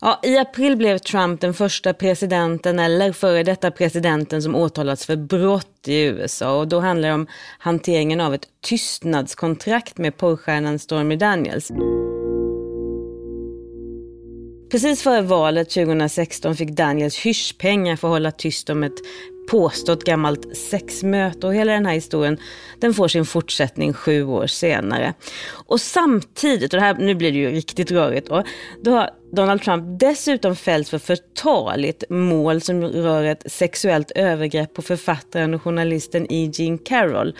Ja, 0.00 0.20
I 0.22 0.38
april 0.38 0.76
blev 0.76 0.98
Trump 0.98 1.40
den 1.40 1.54
första 1.54 1.94
presidenten 1.94 2.78
eller 2.78 3.12
före 3.12 3.42
detta 3.42 3.70
presidenten 3.70 4.42
som 4.42 4.54
åtalats 4.54 5.06
för 5.06 5.16
brott 5.16 5.88
i 5.88 6.00
USA. 6.00 6.58
Och 6.58 6.68
då 6.68 6.80
handlar 6.80 7.08
det 7.08 7.14
om 7.14 7.26
hanteringen 7.58 8.20
av 8.20 8.34
ett 8.34 8.46
tystnadskontrakt 8.64 9.98
med 9.98 10.16
porrstjärnan 10.16 10.78
Stormy 10.78 11.16
Daniels. 11.16 11.70
Precis 14.74 15.02
före 15.02 15.22
valet 15.22 15.70
2016 15.70 16.56
fick 16.56 16.70
Daniels 16.70 17.18
hyschpengar 17.18 17.96
för 17.96 18.08
att 18.08 18.12
hålla 18.12 18.30
tyst 18.30 18.70
om 18.70 18.82
ett 18.82 18.92
påstått 19.50 20.04
gammalt 20.04 20.56
sexmöte 20.56 21.46
och 21.46 21.54
hela 21.54 21.72
den 21.72 21.86
här 21.86 21.94
historien 21.94 22.38
den 22.80 22.94
får 22.94 23.08
sin 23.08 23.24
fortsättning 23.24 23.92
sju 23.92 24.24
år 24.24 24.46
senare. 24.46 25.14
Och 25.66 25.80
samtidigt, 25.80 26.72
och 26.72 26.80
det 26.80 26.84
här, 26.84 26.94
nu 26.94 27.14
blir 27.14 27.32
det 27.32 27.38
ju 27.38 27.50
riktigt 27.50 27.90
rörigt 27.90 28.28
då, 28.28 28.42
då 28.84 28.90
har 28.90 29.10
Donald 29.32 29.62
Trump 29.62 30.00
dessutom 30.00 30.56
fällts 30.56 30.90
för 30.90 30.98
förtal 30.98 31.84
i 31.84 31.88
ett 31.88 32.04
mål 32.10 32.60
som 32.60 32.82
rör 32.82 33.24
ett 33.24 33.52
sexuellt 33.52 34.10
övergrepp 34.10 34.74
på 34.74 34.82
författaren 34.82 35.54
och 35.54 35.62
journalisten 35.62 36.26
E. 36.30 36.50
Jean 36.54 36.78
Carroll. 36.78 37.36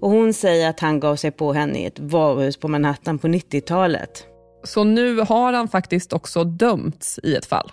Och 0.00 0.10
hon 0.10 0.32
säger 0.32 0.70
att 0.70 0.80
han 0.80 1.00
gav 1.00 1.16
sig 1.16 1.30
på 1.30 1.52
henne 1.52 1.78
i 1.78 1.84
ett 1.84 1.98
varuhus 1.98 2.56
på 2.56 2.68
Manhattan 2.68 3.18
på 3.18 3.28
90-talet. 3.28 4.24
Så 4.64 4.84
nu 4.84 5.20
har 5.20 5.52
han 5.52 5.68
faktiskt 5.68 6.12
också 6.12 6.44
dömts 6.44 7.18
i 7.22 7.34
ett 7.34 7.46
fall. 7.46 7.72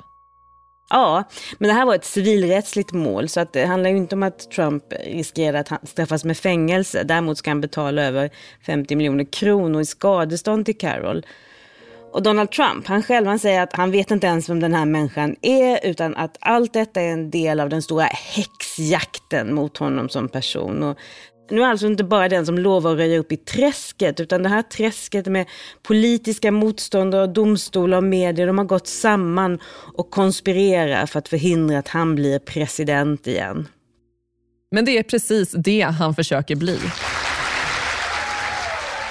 Ja, 0.89 1.23
men 1.57 1.67
det 1.67 1.73
här 1.73 1.85
var 1.85 1.95
ett 1.95 2.05
civilrättsligt 2.05 2.91
mål 2.91 3.29
så 3.29 3.39
att 3.39 3.53
det 3.53 3.65
handlar 3.65 3.89
ju 3.89 3.97
inte 3.97 4.15
om 4.15 4.23
att 4.23 4.51
Trump 4.51 4.83
riskerar 5.05 5.59
att 5.59 5.89
straffas 5.89 6.23
med 6.23 6.37
fängelse. 6.37 7.03
Däremot 7.03 7.37
ska 7.37 7.49
han 7.49 7.61
betala 7.61 8.03
över 8.03 8.29
50 8.65 8.95
miljoner 8.95 9.23
kronor 9.31 9.81
i 9.81 9.85
skadestånd 9.85 10.65
till 10.65 10.77
Carol. 10.77 11.25
Och 12.11 12.23
Donald 12.23 12.51
Trump, 12.51 12.87
han 12.87 13.03
själv 13.03 13.27
han 13.27 13.39
säger 13.39 13.61
att 13.61 13.73
han 13.73 13.91
vet 13.91 14.11
inte 14.11 14.27
ens 14.27 14.49
vem 14.49 14.59
den 14.59 14.73
här 14.73 14.85
människan 14.85 15.35
är 15.41 15.85
utan 15.85 16.15
att 16.15 16.37
allt 16.39 16.73
detta 16.73 17.01
är 17.01 17.11
en 17.11 17.29
del 17.31 17.59
av 17.59 17.69
den 17.69 17.81
stora 17.81 18.03
häxjakten 18.03 19.55
mot 19.55 19.77
honom 19.77 20.09
som 20.09 20.29
person. 20.29 20.83
Och 20.83 20.97
nu 21.49 21.61
är 21.61 21.65
alltså 21.65 21.87
inte 21.87 22.03
bara 22.03 22.29
den 22.29 22.45
som 22.45 22.57
lovar 22.57 22.91
att 22.91 22.97
röja 22.97 23.19
upp 23.19 23.31
i 23.31 23.37
träsket, 23.37 24.19
utan 24.19 24.43
det 24.43 24.49
här 24.49 24.61
träsket 24.61 25.25
med 25.25 25.45
politiska 25.83 26.51
motståndare, 26.51 27.27
domstolar 27.27 27.97
och 27.97 28.03
medier, 28.03 28.47
de 28.47 28.57
har 28.57 28.65
gått 28.65 28.87
samman 28.87 29.59
och 29.93 30.11
konspirerar 30.11 31.05
för 31.05 31.19
att 31.19 31.27
förhindra 31.27 31.79
att 31.79 31.87
han 31.87 32.15
blir 32.15 32.39
president 32.39 33.27
igen. 33.27 33.67
Men 34.71 34.85
det 34.85 34.97
är 34.97 35.03
precis 35.03 35.51
det 35.51 35.81
han 35.81 36.15
försöker 36.15 36.55
bli. 36.55 36.79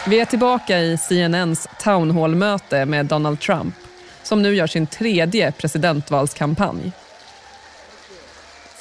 Vi 0.06 0.20
är 0.20 0.24
tillbaka 0.24 0.80
i 0.80 0.98
CNNs 0.98 1.68
town 1.82 2.10
hall-möte 2.10 2.86
med 2.86 3.06
Donald 3.06 3.40
Trump 3.40 3.74
som 4.22 4.42
nu 4.42 4.54
gör 4.54 4.66
sin 4.66 4.86
tredje 4.86 5.52
presidentvalskampanj. 5.52 6.92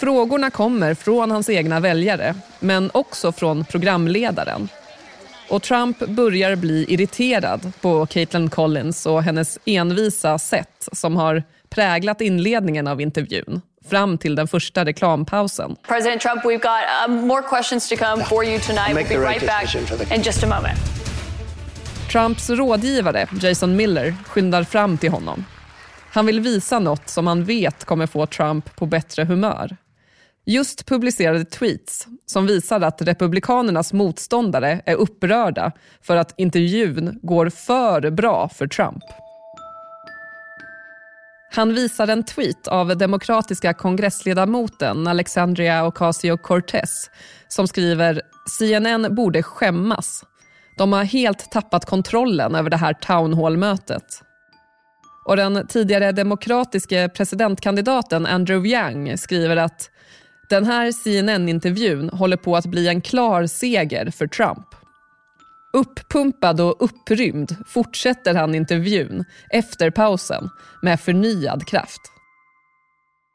Frågorna 0.04 0.50
kommer 0.50 0.94
från 0.94 1.32
hans 1.32 1.50
egna 1.50 1.80
väljare, 1.80 2.36
men 2.60 2.90
också 2.94 3.32
från 3.32 3.66
programledaren. 3.66 4.70
Och 5.50 5.62
Trump 5.64 6.00
börjar 6.00 6.56
bli 6.56 6.86
irriterad 6.90 7.72
på 7.82 8.06
Caitlin 8.06 8.50
Collins 8.50 9.06
och 9.06 9.24
hennes 9.24 9.60
envisa 9.66 10.40
sätt 10.40 10.90
som 10.92 11.18
har 11.18 11.44
präglat 11.70 12.22
inledningen 12.22 12.88
av 12.88 13.02
intervjun 13.02 13.62
fram 13.90 14.18
till 14.18 14.36
den 14.36 14.48
första 14.48 14.86
reklampausen. 14.86 15.76
President 15.88 16.22
Trump, 16.22 16.44
we've 16.44 16.62
got 16.62 17.10
uh, 17.10 17.26
more 17.26 17.42
questions 17.42 17.90
to 17.90 17.96
come 17.96 18.24
for 18.24 18.46
you 18.46 18.60
tonight. 18.60 19.10
We'll 19.10 19.20
be 19.20 19.32
right 19.32 19.48
back 19.48 19.76
in 20.16 20.22
just 20.22 20.44
a 20.44 20.48
moment. 20.48 20.80
Trumps 22.12 22.50
rådgivare 22.50 23.28
Jason 23.42 23.76
Miller 23.76 24.16
skyndar 24.28 24.64
fram 24.64 24.98
till 24.98 25.12
honom. 25.12 25.46
Han 26.12 26.26
vill 26.26 26.40
visa 26.40 26.80
något 26.80 27.10
som 27.10 27.28
han 27.28 27.44
vet 27.44 27.86
kommer 27.86 28.08
få 28.08 28.26
Trump 28.26 28.76
på 28.76 28.86
bättre 28.86 29.24
humör 29.24 29.78
just 30.46 30.86
publicerade 30.86 31.46
tweets 31.46 32.08
som 32.26 32.48
visar 32.48 32.82
att 32.82 33.02
Republikanernas 33.02 33.94
motståndare 33.94 34.82
är 34.86 34.96
upprörda 34.96 35.72
för 36.02 36.18
att 36.18 36.34
intervjun 36.38 37.20
går 37.22 37.50
för 37.50 38.10
bra 38.10 38.50
för 38.50 38.68
Trump. 38.68 39.04
Han 41.52 41.74
visar 41.74 42.08
en 42.08 42.24
tweet 42.24 42.68
av 42.68 42.98
demokratiska 42.98 43.74
kongressledamoten 43.74 45.08
Alexandria 45.08 45.88
Ocasio-Cortez 45.88 47.10
som 47.48 47.68
skriver 47.68 48.22
CNN 48.60 49.16
borde 49.16 49.44
skämmas. 49.44 50.24
De 50.78 50.94
har 50.94 51.04
helt 51.04 51.52
tappat 51.52 51.86
kontrollen 51.86 52.56
över 52.56 52.70
det 52.70 52.78
här 52.78 52.94
town 52.94 53.34
hall-mötet. 53.34 54.22
Och 55.26 55.38
den 55.38 55.68
tidigare 55.68 56.12
demokratiske 56.12 57.10
presidentkandidaten 57.10 58.26
Andrew 58.26 58.70
Yang 58.70 59.18
skriver 59.18 59.58
att 59.58 59.90
den 60.50 60.66
här 60.66 60.92
CNN-intervjun 60.92 62.10
håller 62.10 62.38
på 62.38 62.56
att 62.56 62.66
bli 62.66 62.88
en 62.88 63.02
klar 63.02 63.46
seger 63.46 64.12
för 64.12 64.28
Trump. 64.28 64.68
Uppumpad 65.74 66.62
och 66.62 66.84
upprymd 66.84 67.56
fortsätter 67.68 68.36
han 68.36 68.56
intervjun 68.56 69.26
efter 69.50 69.90
pausen 69.90 70.50
med 70.82 71.00
förnyad 71.00 71.68
kraft. 71.68 72.02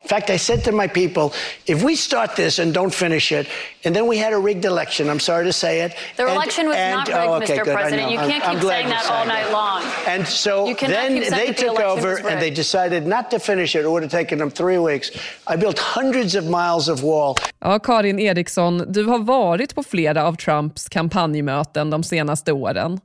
In 0.02 0.08
fact, 0.08 0.30
I 0.30 0.38
said 0.38 0.62
to 0.64 0.72
my 0.72 0.86
people, 0.86 1.32
if 1.66 1.82
we 1.82 1.96
start 1.96 2.36
this 2.36 2.60
and 2.60 2.72
don't 2.72 2.94
finish 2.94 3.32
it, 3.32 3.48
and 3.84 3.94
then 3.96 4.06
we 4.06 4.16
had 4.16 4.32
a 4.32 4.38
rigged 4.38 4.64
election, 4.64 5.10
I'm 5.10 5.18
sorry 5.20 5.44
to 5.44 5.52
say 5.52 5.80
it. 5.80 5.92
The 6.16 6.22
and, 6.22 6.32
election 6.32 6.68
was 6.68 6.76
and, 6.76 6.94
not 6.94 7.08
rigged, 7.08 7.18
oh, 7.18 7.34
okay, 7.34 7.58
Mr. 7.58 7.64
good, 7.64 7.74
President. 7.74 8.10
You 8.12 8.18
can't 8.18 8.48
I'm, 8.48 8.54
keep 8.54 8.64
I'm 8.64 8.68
saying 8.68 8.88
that 8.88 9.10
all 9.10 9.26
night 9.26 9.50
long. 9.52 9.82
And 10.06 10.26
so 10.26 10.72
then 10.80 11.14
they 11.14 11.28
that 11.28 11.46
the 11.46 11.52
took 11.52 11.78
election 11.78 11.84
over 11.84 12.28
and 12.28 12.40
they 12.40 12.50
decided 12.50 13.06
not 13.06 13.30
to 13.30 13.38
finish 13.38 13.74
it. 13.76 13.84
It 13.84 13.90
would 13.90 14.02
have 14.02 14.12
taken 14.12 14.38
them 14.38 14.50
three 14.50 14.78
weeks. 14.78 15.10
I 15.46 15.56
built 15.56 15.78
hundreds 15.78 16.36
of 16.36 16.44
miles 16.44 16.88
of 16.88 17.02
wall. 17.02 17.34
Ja, 17.60 17.78
Karin 17.78 18.18
Eriksson, 18.18 18.92
du 18.92 19.04
har 19.04 19.18
varit 19.18 19.74
på 19.74 19.82
flera 19.82 20.24
av 20.26 20.36
Trumps 20.36 20.88
kampanjmöten 20.88 21.90
de 21.90 22.02
senaste 22.02 22.52
åren. 22.52 23.00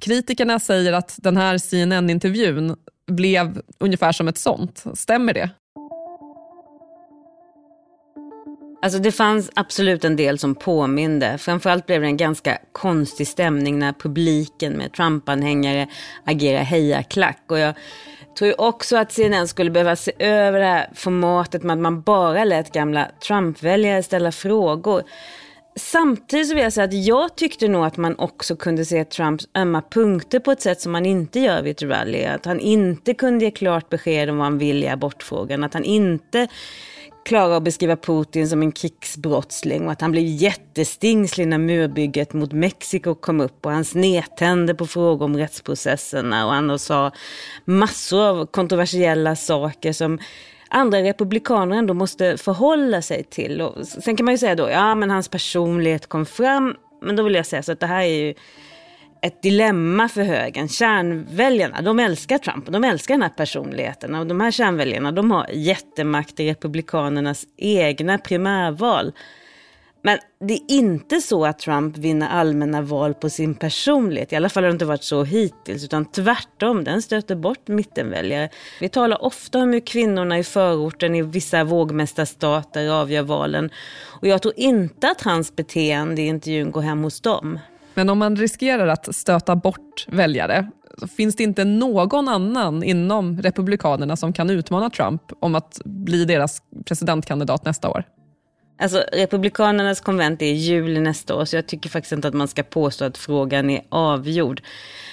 Kritikerna 0.00 0.60
säger 0.60 0.92
att 0.92 1.18
den 1.22 1.36
här 1.36 1.58
CNN-intervjun 1.58 2.76
blev 3.06 3.62
ungefär 3.78 4.12
som 4.12 4.28
ett 4.28 4.38
sånt. 4.38 4.84
Stämmer 4.94 5.34
det? 5.34 5.50
Alltså 8.82 8.98
det 8.98 9.12
fanns 9.12 9.50
absolut 9.54 10.04
en 10.04 10.16
del 10.16 10.38
som 10.38 10.54
påminde. 10.54 11.38
Framförallt 11.38 11.86
blev 11.86 12.00
det 12.00 12.06
en 12.06 12.16
ganska 12.16 12.58
konstig 12.72 13.28
stämning 13.28 13.78
när 13.78 13.92
publiken 13.92 14.72
med 14.72 14.92
Trump-anhängare 14.92 15.88
agerade 16.24 16.64
hejaklack. 16.64 17.42
Och 17.46 17.58
jag 17.58 17.74
tror 18.38 18.48
ju 18.48 18.54
också 18.54 18.96
att 18.96 19.12
CNN 19.12 19.48
skulle 19.48 19.70
behöva 19.70 19.96
se 19.96 20.12
över 20.18 20.60
det 20.60 20.66
här 20.66 20.90
formatet 20.94 21.62
med 21.62 21.74
att 21.74 21.80
man 21.80 22.02
bara 22.02 22.44
lät 22.44 22.72
gamla 22.72 23.08
Trump-väljare 23.26 24.02
ställa 24.02 24.32
frågor. 24.32 25.02
Samtidigt 25.76 26.48
så 26.48 26.54
vill 26.54 26.64
jag 26.64 26.72
säga 26.72 26.84
att 26.84 27.06
jag 27.06 27.36
tyckte 27.36 27.68
nog 27.68 27.84
att 27.84 27.96
man 27.96 28.18
också 28.18 28.56
kunde 28.56 28.84
se 28.84 29.04
Trumps 29.04 29.48
ömma 29.54 29.82
punkter 29.90 30.38
på 30.38 30.52
ett 30.52 30.62
sätt 30.62 30.80
som 30.80 30.92
man 30.92 31.06
inte 31.06 31.40
gör 31.40 31.62
vid 31.62 31.70
ett 31.70 31.82
rally. 31.82 32.24
Att 32.24 32.46
han 32.46 32.60
inte 32.60 33.14
kunde 33.14 33.44
ge 33.44 33.50
klart 33.50 33.88
besked 33.88 34.30
om 34.30 34.36
vad 34.36 34.46
han 34.46 34.58
vill 34.58 34.84
i 34.84 34.88
abortfrågan. 34.88 35.64
Att 35.64 35.74
han 35.74 35.84
inte 35.84 36.48
klarar 37.24 37.56
att 37.56 37.62
beskriva 37.62 37.96
Putin 37.96 38.48
som 38.48 38.62
en 38.62 38.72
krigsbrottsling 38.72 39.86
och 39.86 39.92
att 39.92 40.00
han 40.00 40.10
blev 40.10 40.24
jättestingslig 40.24 41.48
när 41.48 41.58
murbygget 41.58 42.32
mot 42.32 42.52
Mexiko 42.52 43.14
kom 43.14 43.40
upp 43.40 43.66
och 43.66 43.72
han 43.72 43.84
snedtände 43.84 44.74
på 44.74 44.86
frågor 44.86 45.24
om 45.24 45.36
rättsprocesserna 45.36 46.46
och 46.46 46.52
han 46.52 46.78
sa 46.78 47.10
massor 47.64 48.22
av 48.22 48.46
kontroversiella 48.46 49.36
saker 49.36 49.92
som 49.92 50.18
andra 50.68 51.02
republikaner 51.02 51.76
ändå 51.76 51.94
måste 51.94 52.36
förhålla 52.36 53.02
sig 53.02 53.24
till. 53.24 53.60
Och 53.60 53.86
sen 53.86 54.16
kan 54.16 54.24
man 54.24 54.34
ju 54.34 54.38
säga 54.38 54.54
då, 54.54 54.70
ja 54.70 54.94
men 54.94 55.10
hans 55.10 55.28
personlighet 55.28 56.06
kom 56.06 56.26
fram, 56.26 56.74
men 57.02 57.16
då 57.16 57.22
vill 57.22 57.34
jag 57.34 57.46
säga 57.46 57.62
så 57.62 57.72
att 57.72 57.80
det 57.80 57.86
här 57.86 58.02
är 58.02 58.24
ju 58.24 58.34
ett 59.22 59.42
dilemma 59.42 60.08
för 60.08 60.22
högern. 60.22 60.68
Kärnväljarna, 60.68 61.82
de 61.82 61.98
älskar 61.98 62.38
Trump, 62.38 62.66
och 62.66 62.72
de 62.72 62.84
älskar 62.84 63.14
den 63.14 63.22
här 63.22 63.28
personligheten. 63.28 64.14
Och 64.14 64.26
de 64.26 64.40
här 64.40 64.50
kärnväljarna, 64.50 65.12
de 65.12 65.30
har 65.30 65.46
jättemakt 65.52 66.40
i 66.40 66.50
republikanernas 66.50 67.46
egna 67.56 68.18
primärval. 68.18 69.12
Men 70.02 70.18
det 70.40 70.54
är 70.54 70.60
inte 70.68 71.20
så 71.20 71.46
att 71.46 71.58
Trump 71.58 71.96
vinner 71.96 72.28
allmänna 72.28 72.82
val 72.82 73.14
på 73.14 73.30
sin 73.30 73.54
personlighet. 73.54 74.32
I 74.32 74.36
alla 74.36 74.48
fall 74.48 74.62
har 74.62 74.68
det 74.68 74.72
inte 74.72 74.84
varit 74.84 75.04
så 75.04 75.24
hittills. 75.24 75.84
Utan 75.84 76.04
tvärtom, 76.04 76.84
den 76.84 77.02
stöter 77.02 77.34
bort 77.34 77.68
mittenväljare. 77.68 78.48
Vi 78.80 78.88
talar 78.88 79.24
ofta 79.24 79.58
om 79.58 79.72
hur 79.72 79.80
kvinnorna 79.80 80.38
i 80.38 80.44
förorten 80.44 81.14
i 81.14 81.22
vissa 81.22 81.64
vågmästarstater 81.64 82.88
avgör 82.88 83.22
valen. 83.22 83.70
Och 84.20 84.28
jag 84.28 84.42
tror 84.42 84.54
inte 84.56 85.10
att 85.10 85.20
hans 85.20 85.56
beteende 85.56 86.22
i 86.22 86.26
intervjun 86.26 86.70
går 86.70 86.82
hem 86.82 87.02
hos 87.02 87.20
dem. 87.20 87.58
Men 87.94 88.10
om 88.10 88.18
man 88.18 88.36
riskerar 88.36 88.86
att 88.86 89.14
stöta 89.14 89.56
bort 89.56 90.06
väljare, 90.08 90.70
finns 91.16 91.36
det 91.36 91.42
inte 91.42 91.64
någon 91.64 92.28
annan 92.28 92.82
inom 92.82 93.42
Republikanerna 93.42 94.16
som 94.16 94.32
kan 94.32 94.50
utmana 94.50 94.90
Trump 94.90 95.22
om 95.40 95.54
att 95.54 95.80
bli 95.84 96.24
deras 96.24 96.62
presidentkandidat 96.84 97.64
nästa 97.64 97.90
år? 97.90 98.04
Alltså 98.80 99.04
Republikanernas 99.12 100.00
konvent 100.00 100.42
är 100.42 100.46
i 100.46 100.52
juli 100.52 101.00
nästa 101.00 101.34
år 101.34 101.44
så 101.44 101.56
jag 101.56 101.66
tycker 101.66 101.90
faktiskt 101.90 102.12
inte 102.12 102.28
att 102.28 102.34
man 102.34 102.48
ska 102.48 102.62
påstå 102.62 103.04
att 103.04 103.18
frågan 103.18 103.70
är 103.70 103.82
avgjord. 103.88 104.62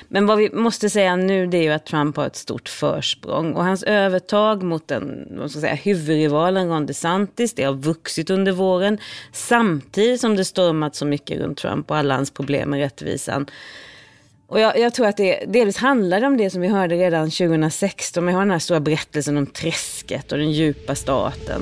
Men 0.07 0.25
vad 0.25 0.37
vi 0.37 0.49
måste 0.53 0.89
säga 0.89 1.15
nu 1.15 1.47
det 1.47 1.57
är 1.57 1.63
ju 1.63 1.71
att 1.71 1.85
Trump 1.85 2.17
har 2.17 2.25
ett 2.25 2.35
stort 2.35 2.69
försprång 2.69 3.53
och 3.53 3.63
hans 3.63 3.83
övertag 3.83 4.63
mot 4.63 4.87
den 4.87 5.27
vad 5.31 5.51
ska 5.51 5.59
säga, 5.59 5.75
huvudrivalen 5.75 6.69
Ron 6.69 6.85
DeSantis 6.85 7.53
det 7.53 7.63
har 7.63 7.73
vuxit 7.73 8.29
under 8.29 8.51
våren 8.51 8.97
samtidigt 9.31 10.21
som 10.21 10.35
det 10.35 10.45
stormat 10.45 10.95
så 10.95 11.05
mycket 11.05 11.39
runt 11.39 11.57
Trump 11.57 11.91
och 11.91 11.97
alla 11.97 12.15
hans 12.15 12.31
problem 12.31 12.69
med 12.69 12.79
rättvisan. 12.79 13.45
Och 14.47 14.59
jag, 14.59 14.79
jag, 14.79 14.93
tror 14.93 15.07
att 15.07 15.17
det 15.17 15.45
delvis 15.47 15.77
handlar 15.77 16.23
om 16.23 16.37
det 16.37 16.49
som 16.49 16.61
vi 16.61 16.67
hörde 16.67 16.95
redan 16.95 17.31
2016. 17.31 18.25
Vi 18.25 18.31
har 18.31 18.39
den 18.39 18.51
här 18.51 18.59
stora 18.59 18.79
berättelsen 18.79 19.37
om 19.37 19.45
träsket 19.47 20.31
och 20.31 20.37
den 20.37 20.51
djupa 20.51 20.95
staten. 20.95 21.61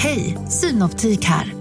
Hej, 0.00 0.38
Synoptik 0.48 1.24
här. 1.24 1.54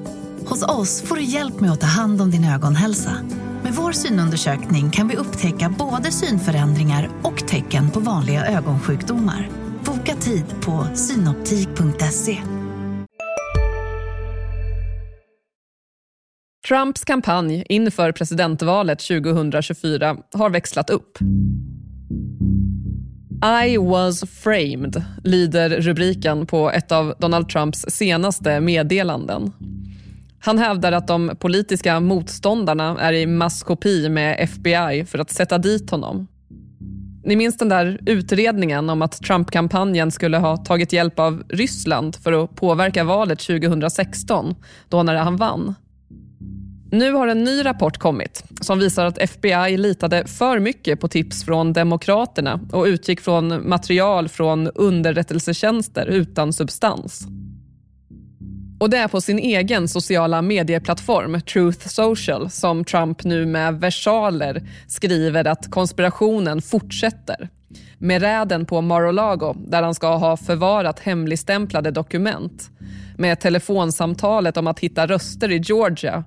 Hos 0.46 0.64
oss 0.64 1.02
får 1.02 1.16
du 1.16 1.24
hjälp 1.24 1.60
med 1.60 1.72
att 1.72 1.82
ta 1.82 1.88
hand 1.88 2.22
om 2.22 2.32
din 2.32 2.44
ögonhälsa. 2.46 3.18
Med 3.64 3.74
vår 3.74 3.92
synundersökning 3.92 4.92
kan 4.92 5.08
vi 5.08 5.16
upptäcka 5.16 5.76
både 5.80 6.12
synförändringar 6.12 7.10
och 7.24 7.48
tecken 7.48 7.92
på 7.92 8.00
vanliga 8.00 8.46
ögonsjukdomar. 8.46 9.50
Boka 9.86 10.16
tid 10.16 10.46
på 10.62 10.88
synoptik.se. 10.96 12.38
Trumps 16.68 17.06
kampanj 17.06 17.66
inför 17.70 18.12
presidentvalet 18.12 19.00
2024 19.00 20.18
har 20.34 20.50
växlat 20.50 20.90
upp. 20.90 21.18
I 23.48 23.78
was 23.78 24.24
framed, 24.30 25.04
lyder 25.24 25.70
rubriken 25.70 26.46
på 26.46 26.72
ett 26.72 26.92
av 26.92 27.14
Donald 27.20 27.50
Trumps 27.50 27.86
senaste 27.88 28.60
meddelanden. 28.60 29.52
Han 30.40 30.58
hävdar 30.58 30.92
att 30.92 31.08
de 31.08 31.32
politiska 31.40 32.00
motståndarna 32.00 32.98
är 33.00 33.14
i 33.14 33.26
maskopi 33.26 34.10
med 34.10 34.40
FBI 34.40 35.06
för 35.06 35.20
att 35.20 35.30
sätta 35.30 35.58
dit 35.58 35.92
honom. 35.92 36.28
Ni 37.24 37.36
minns 37.36 37.58
den 37.58 37.70
där 37.70 38.00
utredningen 38.06 38.90
om 38.90 39.02
att 39.02 39.24
Trump-kampanjen 39.24 40.12
skulle 40.12 40.38
ha 40.38 40.58
tagit 40.58 40.94
hjälp 40.94 41.20
av 41.20 41.44
Ryssland 41.50 42.16
för 42.16 42.44
att 42.44 42.56
påverka 42.56 43.04
valet 43.04 43.40
2016, 43.40 44.56
då 44.90 45.04
när 45.04 45.16
han 45.16 45.36
vann? 45.36 45.76
Nu 46.92 47.14
har 47.14 47.28
en 47.28 47.44
ny 47.44 47.66
rapport 47.66 47.98
kommit 47.98 48.44
som 48.62 48.80
visar 48.80 49.06
att 49.06 49.18
FBI 49.18 49.78
litade 49.78 50.28
för 50.28 50.60
mycket 50.60 51.00
på 51.00 51.08
tips 51.08 51.46
från 51.46 51.74
Demokraterna 51.74 52.60
och 52.72 52.86
utgick 52.86 53.22
från 53.22 53.70
material 53.70 54.30
från 54.30 54.68
underrättelsetjänster 54.68 56.06
utan 56.06 56.54
substans. 56.54 57.28
Och 58.80 58.90
det 58.90 58.98
är 58.98 59.08
på 59.08 59.22
sin 59.22 59.40
egen 59.40 59.88
sociala 59.88 60.42
medieplattform 60.42 61.42
Truth 61.42 61.88
Social 61.88 62.50
som 62.50 62.84
Trump 62.84 63.24
nu 63.24 63.46
med 63.46 63.80
versaler 63.80 64.62
skriver 64.88 65.48
att 65.48 65.72
konspirationen 65.72 66.62
fortsätter. 66.62 67.50
Med 67.98 68.22
räden 68.22 68.66
på 68.66 68.82
Mar-a-Lago 68.82 69.56
där 69.68 69.84
han 69.84 69.96
ska 69.96 70.16
ha 70.16 70.38
förvarat 70.38 71.00
hemligstämplade 71.00 71.92
dokument. 71.92 72.70
Med 73.18 73.40
telefonsamtalet 73.40 74.58
om 74.58 74.68
att 74.68 74.80
hitta 74.80 75.08
röster 75.08 75.52
i 75.52 75.58
Georgia 75.58 76.24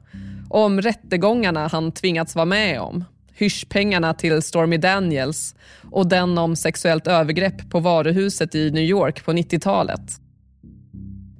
om 0.50 0.80
rättegångarna 0.80 1.68
han 1.68 1.92
tvingats 1.92 2.34
vara 2.34 2.44
med 2.44 2.80
om, 2.80 3.04
hyschpengarna 3.32 4.14
till 4.14 4.42
Stormy 4.42 4.76
Daniels 4.76 5.54
och 5.90 6.08
den 6.08 6.38
om 6.38 6.56
sexuellt 6.56 7.06
övergrepp 7.06 7.70
på 7.70 7.80
varuhuset 7.80 8.54
i 8.54 8.70
New 8.70 8.84
York 8.84 9.24
på 9.24 9.32
90-talet. 9.32 10.20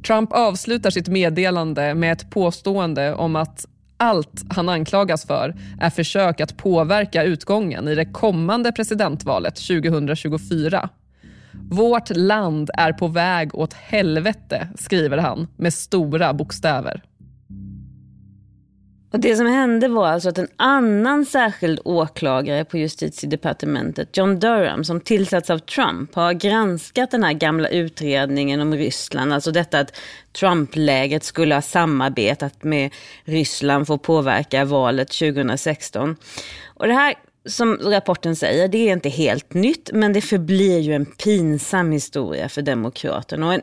Trump 0.07 0.33
avslutar 0.33 0.91
sitt 0.91 1.09
meddelande 1.09 1.95
med 1.95 2.13
ett 2.13 2.31
påstående 2.31 3.15
om 3.15 3.37
att 3.37 3.67
allt 3.97 4.43
han 4.51 4.69
anklagas 4.69 5.27
för 5.27 5.55
är 5.81 5.91
försök 5.91 6.41
att 6.41 6.57
påverka 6.57 7.23
utgången 7.23 7.89
i 7.89 7.95
det 7.95 8.05
kommande 8.05 8.73
presidentvalet 8.73 9.55
2024. 9.55 10.89
Vårt 11.71 12.17
land 12.17 12.71
är 12.75 12.93
på 12.93 13.09
väg 13.09 13.55
åt 13.55 13.73
helvete, 13.73 14.69
skriver 14.75 15.19
han 15.19 15.49
med 15.57 15.75
stora 15.75 16.35
bokstäver. 16.35 17.03
Och 19.13 19.21
det 19.21 19.37
som 19.37 19.47
hände 19.47 19.89
var 19.89 20.09
alltså 20.09 20.29
att 20.29 20.39
en 20.39 20.49
annan 20.57 21.27
särskild 21.27 21.81
åklagare 21.85 22.65
på 22.65 22.79
justitiedepartementet, 22.79 24.17
John 24.17 24.39
Durham, 24.41 24.85
som 24.85 25.01
tillsatts 25.01 25.51
av 25.51 25.59
Trump, 25.59 26.15
har 26.15 26.33
granskat 26.33 27.11
den 27.11 27.25
här 27.25 27.33
gamla 27.33 27.69
utredningen 27.69 28.61
om 28.61 28.75
Ryssland. 28.75 29.33
Alltså 29.33 29.51
detta 29.51 29.79
att 29.79 29.97
Trump-läget 30.33 31.25
skulle 31.25 31.55
ha 31.55 31.63
samarbetat 31.63 32.65
med 32.65 32.95
Ryssland 33.25 33.87
för 33.87 33.95
att 33.95 34.03
påverka 34.03 34.65
valet 34.65 35.09
2016. 35.09 36.17
Och 36.67 36.87
det 36.87 36.95
här 36.95 37.15
som 37.45 37.79
rapporten 37.83 38.37
säger, 38.37 38.69
det 38.69 38.89
är 38.89 38.93
inte 38.93 39.09
helt 39.09 39.55
nytt, 39.55 39.91
men 39.93 40.13
det 40.13 40.21
förblir 40.21 40.81
ju 40.81 40.95
en 40.95 41.07
pinsam 41.07 41.93
historia 41.93 42.49
för 42.49 42.63
Demokraterna. 42.63 43.47
Och 43.47 43.55
en 43.55 43.63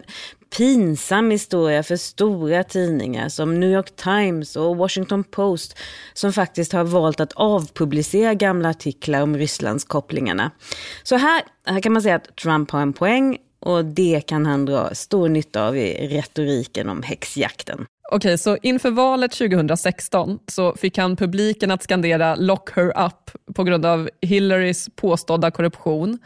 pinsam 0.50 1.32
historia 1.32 1.84
för 1.84 1.96
stora 1.96 2.64
tidningar 2.64 3.30
som 3.30 3.60
New 3.60 3.72
York 3.72 3.96
Times 3.96 4.56
och 4.56 4.78
Washington 4.78 5.24
Post 5.24 5.78
som 6.14 6.34
faktiskt 6.34 6.74
har 6.74 6.84
valt 6.84 7.20
att 7.20 7.34
avpublicera 7.34 8.34
gamla 8.34 8.70
artiklar 8.70 9.22
om 9.22 9.38
Rysslands 9.38 9.84
kopplingarna. 9.84 10.52
Så 11.04 11.16
här, 11.16 11.42
här 11.66 11.80
kan 11.80 11.94
man 11.94 12.02
säga 12.02 12.16
att 12.16 12.36
Trump 12.36 12.72
har 12.72 12.82
en 12.82 12.94
poäng 12.94 13.38
och 13.60 13.86
det 13.86 14.22
kan 14.28 14.46
han 14.46 14.66
dra 14.66 14.96
stor 14.96 15.30
nytta 15.30 15.68
av 15.68 15.78
i 15.78 16.08
retoriken 16.08 16.90
om 16.90 17.04
häxjakten. 17.04 17.86
Okej, 18.12 18.38
så 18.38 18.58
inför 18.62 18.92
valet 18.92 19.32
2016 19.32 20.40
så 20.48 20.76
fick 20.76 20.98
han 20.98 21.16
publiken 21.16 21.72
att 21.72 21.84
skandera 21.84 22.36
“lock 22.36 22.70
her 22.76 23.06
up” 23.06 23.54
på 23.56 23.64
grund 23.64 23.86
av 23.86 24.10
Hillarys 24.22 24.90
påstådda 24.96 25.52
korruption. 25.52 26.20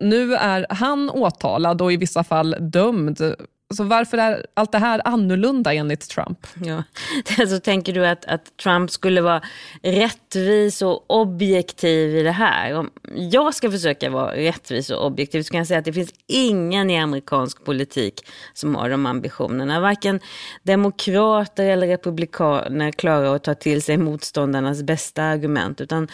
Nu 0.00 0.34
är 0.34 0.66
han 0.70 1.10
åtalad 1.10 1.82
och 1.82 1.92
i 1.92 1.96
vissa 1.96 2.24
fall 2.24 2.56
dömd 2.60 3.34
så 3.74 3.84
varför 3.84 4.18
är 4.18 4.46
allt 4.54 4.72
det 4.72 4.78
här 4.78 5.00
annorlunda 5.04 5.74
enligt 5.74 6.08
Trump? 6.08 6.46
Ja. 6.64 6.82
Alltså, 7.38 7.60
tänker 7.60 7.92
du 7.92 8.06
att, 8.06 8.24
att 8.24 8.56
Trump 8.56 8.90
skulle 8.90 9.20
vara 9.20 9.42
rättvis 9.82 10.82
och 10.82 11.04
objektiv 11.06 12.16
i 12.16 12.22
det 12.22 12.30
här? 12.30 12.74
Om 12.74 12.90
jag 13.14 13.54
ska 13.54 13.70
försöka 13.70 14.10
vara 14.10 14.36
rättvis 14.36 14.90
och 14.90 15.06
objektiv 15.06 15.42
så 15.42 15.50
kan 15.50 15.58
jag 15.58 15.66
säga 15.66 15.78
att 15.78 15.84
det 15.84 15.92
finns 15.92 16.14
ingen 16.26 16.90
i 16.90 16.98
amerikansk 16.98 17.64
politik 17.64 18.26
som 18.54 18.74
har 18.74 18.90
de 18.90 19.06
ambitionerna. 19.06 19.80
Varken 19.80 20.20
demokrater 20.62 21.64
eller 21.64 21.86
republikaner 21.86 22.90
klarar 22.90 23.34
att 23.34 23.44
ta 23.44 23.54
till 23.54 23.82
sig 23.82 23.96
motståndarnas 23.96 24.82
bästa 24.82 25.22
argument. 25.22 25.80
Utan 25.80 26.08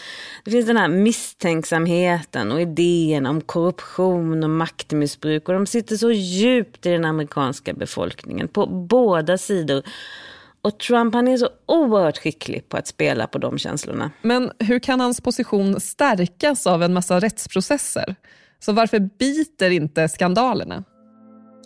det 0.45 0.51
finns 0.51 0.67
den 0.67 0.77
här 0.77 0.87
misstänksamheten 0.87 2.51
och 2.51 2.61
idén 2.61 3.25
om 3.25 3.41
korruption 3.41 4.43
och 4.43 4.49
maktmissbruk. 4.49 5.49
Och 5.49 5.53
de 5.53 5.65
sitter 5.65 5.95
så 5.95 6.11
djupt 6.11 6.85
i 6.85 6.89
den 6.89 7.05
amerikanska 7.05 7.40
amerikanska 7.41 7.73
befolkningen 7.73 8.47
på 8.47 8.65
båda 8.67 9.37
sidor. 9.37 9.83
Och 10.61 10.79
Trump 10.79 11.13
han 11.13 11.27
är 11.27 11.37
så 11.37 11.49
oerhört 11.65 12.17
skicklig 12.17 12.69
på 12.69 12.77
att 12.77 12.87
spela 12.87 13.27
på 13.27 13.37
de 13.37 13.57
känslorna. 13.57 14.11
Men 14.21 14.51
hur 14.59 14.79
kan 14.79 14.99
hans 14.99 15.21
position 15.21 15.79
stärkas 15.79 16.67
av 16.67 16.83
en 16.83 16.93
massa 16.93 17.19
rättsprocesser? 17.19 18.15
Så 18.59 18.73
varför 18.73 18.99
biter 18.99 19.69
inte 19.69 20.07
skandalerna? 20.07 20.83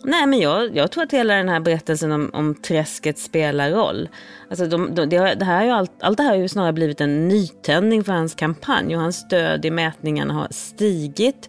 Nej, 0.04 0.26
men 0.26 0.38
jag, 0.38 0.76
jag 0.76 0.90
tror 0.90 1.04
att 1.04 1.12
hela 1.12 1.34
den 1.34 1.48
här 1.48 1.60
berättelsen 1.60 2.12
om, 2.12 2.30
om 2.32 2.54
träsket 2.54 3.18
spelar 3.18 3.70
roll. 3.70 4.08
Alltså 4.50 4.66
de, 4.66 4.94
de, 4.94 5.06
det, 5.06 5.34
det 5.34 5.44
här 5.44 5.66
är 5.66 5.72
allt, 5.72 5.92
allt 6.00 6.16
det 6.16 6.22
här 6.22 6.30
har 6.30 6.36
ju 6.36 6.48
snarare 6.48 6.72
blivit 6.72 7.00
en 7.00 7.28
nytändning 7.28 8.04
för 8.04 8.12
hans 8.12 8.34
kampanj 8.34 8.96
och 8.96 9.02
hans 9.02 9.16
stöd 9.16 9.64
i 9.64 9.70
mätningarna 9.70 10.34
har 10.34 10.48
stigit. 10.50 11.48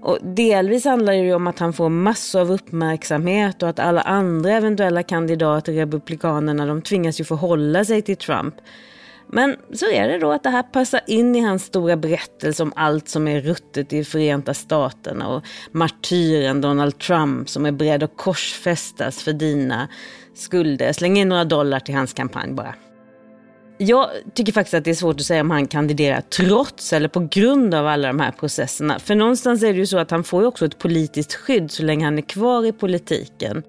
Och 0.00 0.18
delvis 0.22 0.84
handlar 0.84 1.12
det 1.12 1.18
ju 1.18 1.34
om 1.34 1.46
att 1.46 1.58
han 1.58 1.72
får 1.72 1.88
massor 1.88 2.40
av 2.40 2.52
uppmärksamhet 2.52 3.62
och 3.62 3.68
att 3.68 3.78
alla 3.78 4.00
andra 4.00 4.52
eventuella 4.52 5.02
kandidater, 5.02 5.72
republikanerna, 5.72 6.66
de 6.66 6.82
tvingas 6.82 7.20
ju 7.20 7.24
förhålla 7.24 7.84
sig 7.84 8.02
till 8.02 8.16
Trump. 8.16 8.54
Men 9.30 9.56
så 9.72 9.90
är 9.90 10.08
det 10.08 10.18
då 10.18 10.32
att 10.32 10.42
det 10.42 10.50
här 10.50 10.62
passar 10.62 11.00
in 11.06 11.36
i 11.36 11.40
hans 11.40 11.64
stora 11.64 11.96
berättelse 11.96 12.62
om 12.62 12.72
allt 12.76 13.08
som 13.08 13.28
är 13.28 13.40
ruttet 13.40 13.92
i 13.92 14.04
Förenta 14.04 14.54
Staterna 14.54 15.28
och 15.28 15.42
martyren 15.72 16.60
Donald 16.60 16.98
Trump 16.98 17.48
som 17.48 17.66
är 17.66 17.72
beredd 17.72 18.02
att 18.02 18.16
korsfästas 18.16 19.22
för 19.22 19.32
dina 19.32 19.88
skulder. 20.34 20.92
Släng 20.92 21.18
in 21.18 21.28
några 21.28 21.44
dollar 21.44 21.80
till 21.80 21.94
hans 21.94 22.12
kampanj 22.12 22.52
bara. 22.52 22.74
Jag 23.80 24.10
tycker 24.34 24.52
faktiskt 24.52 24.74
att 24.74 24.84
det 24.84 24.90
är 24.90 24.94
svårt 24.94 25.16
att 25.16 25.26
säga 25.26 25.40
om 25.40 25.50
han 25.50 25.66
kandiderar 25.66 26.20
trots 26.20 26.92
eller 26.92 27.08
på 27.08 27.28
grund 27.30 27.74
av 27.74 27.86
alla 27.86 28.08
de 28.08 28.20
här 28.20 28.30
processerna. 28.30 28.98
För 28.98 29.14
någonstans 29.14 29.62
är 29.62 29.72
det 29.72 29.78
ju 29.78 29.86
så 29.86 29.98
att 29.98 30.10
han 30.10 30.24
får 30.24 30.42
ju 30.42 30.46
också 30.46 30.64
ett 30.64 30.78
politiskt 30.78 31.34
skydd 31.34 31.70
så 31.70 31.82
länge 31.82 32.04
han 32.04 32.18
är 32.18 32.22
kvar 32.22 32.66
i 32.66 32.72
politiken. 32.72 33.62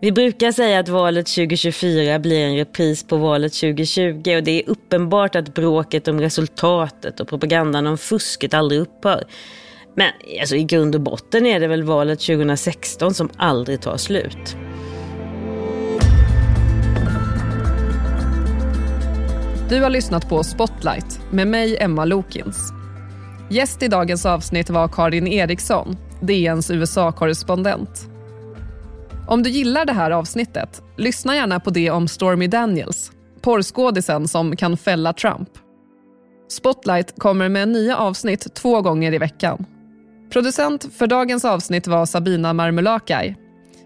Vi 0.00 0.12
brukar 0.12 0.52
säga 0.52 0.78
att 0.78 0.88
valet 0.88 1.26
2024 1.26 2.18
blir 2.18 2.40
en 2.40 2.56
repris 2.56 3.04
på 3.04 3.16
valet 3.16 3.52
2020 3.52 4.36
och 4.36 4.42
det 4.42 4.50
är 4.50 4.70
uppenbart 4.70 5.34
att 5.34 5.54
bråket 5.54 6.08
om 6.08 6.20
resultatet 6.20 7.20
och 7.20 7.28
propagandan 7.28 7.86
om 7.86 7.98
fusket 7.98 8.54
aldrig 8.54 8.80
upphör. 8.80 9.24
Men 9.94 10.10
alltså, 10.40 10.56
i 10.56 10.64
grund 10.64 10.94
och 10.94 11.00
botten 11.00 11.46
är 11.46 11.60
det 11.60 11.66
väl 11.66 11.82
valet 11.82 12.20
2016 12.20 13.14
som 13.14 13.30
aldrig 13.36 13.80
tar 13.80 13.96
slut. 13.96 14.56
Du 19.72 19.82
har 19.82 19.90
lyssnat 19.90 20.28
på 20.28 20.44
Spotlight 20.44 21.20
med 21.30 21.46
mig, 21.46 21.76
Emma 21.80 22.04
Lokins. 22.04 22.72
Gäst 23.50 23.82
i 23.82 23.88
dagens 23.88 24.26
avsnitt 24.26 24.70
var 24.70 24.88
Karin 24.88 25.26
Eriksson, 25.26 25.96
DNs 26.20 26.70
USA-korrespondent. 26.70 28.08
Om 29.28 29.42
du 29.42 29.50
gillar 29.50 29.84
det 29.84 29.92
här 29.92 30.10
avsnittet, 30.10 30.82
lyssna 30.96 31.34
gärna 31.34 31.60
på 31.60 31.70
det 31.70 31.90
om 31.90 32.08
Stormy 32.08 32.46
Daniels, 32.46 33.12
porrskådisen 33.40 34.28
som 34.28 34.56
kan 34.56 34.76
fälla 34.76 35.12
Trump. 35.12 35.48
Spotlight 36.48 37.18
kommer 37.18 37.48
med 37.48 37.68
nya 37.68 37.96
avsnitt 37.96 38.54
två 38.54 38.80
gånger 38.82 39.14
i 39.14 39.18
veckan. 39.18 39.66
Producent 40.32 40.88
för 40.94 41.06
dagens 41.06 41.44
avsnitt 41.44 41.86
var 41.86 42.06
Sabina 42.06 42.52
Marmulakai. 42.52 43.36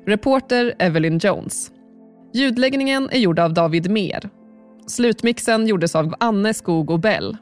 Reporter 0.07 0.75
Evelyn 0.79 1.19
Jones. 1.19 1.71
Ljudläggningen 2.35 3.09
är 3.13 3.19
gjord 3.19 3.39
av 3.39 3.55
David 3.55 3.91
Mer 3.91 4.31
Slutmixen 4.87 5.67
gjordes 5.67 5.95
av 5.95 6.15
Anne 6.21 6.55
Skog 6.55 6.91
och 6.91 7.01
Bell. 7.01 7.37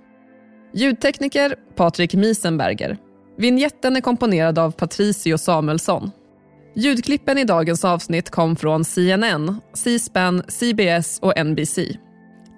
Ljudtekniker 0.75 1.55
Patrik 1.77 2.15
Miesenberger. 2.15 2.97
Vinjetten 3.39 3.97
är 3.97 4.01
komponerad 4.01 4.59
av 4.59 4.71
Patricio 4.71 5.39
Samuelsson. 5.39 6.11
Ljudklippen 6.77 7.39
i 7.39 7.45
dagens 7.45 7.85
avsnitt 7.85 8.31
kom 8.31 8.57
från 8.57 8.85
CNN, 8.85 9.61
C-SPAN, 9.75 10.43
CBS 10.49 11.19
och 11.23 11.47
NBC. 11.47 11.79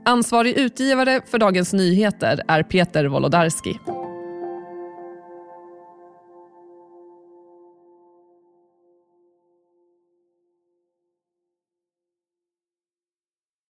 Ansvarig 0.05 0.59
utgivare 0.59 1.21
för 1.27 1.39
Dagens 1.39 1.73
Nyheter 1.73 2.43
är 2.49 2.63
Peter 2.63 3.05
Wolodarski. 3.05 3.79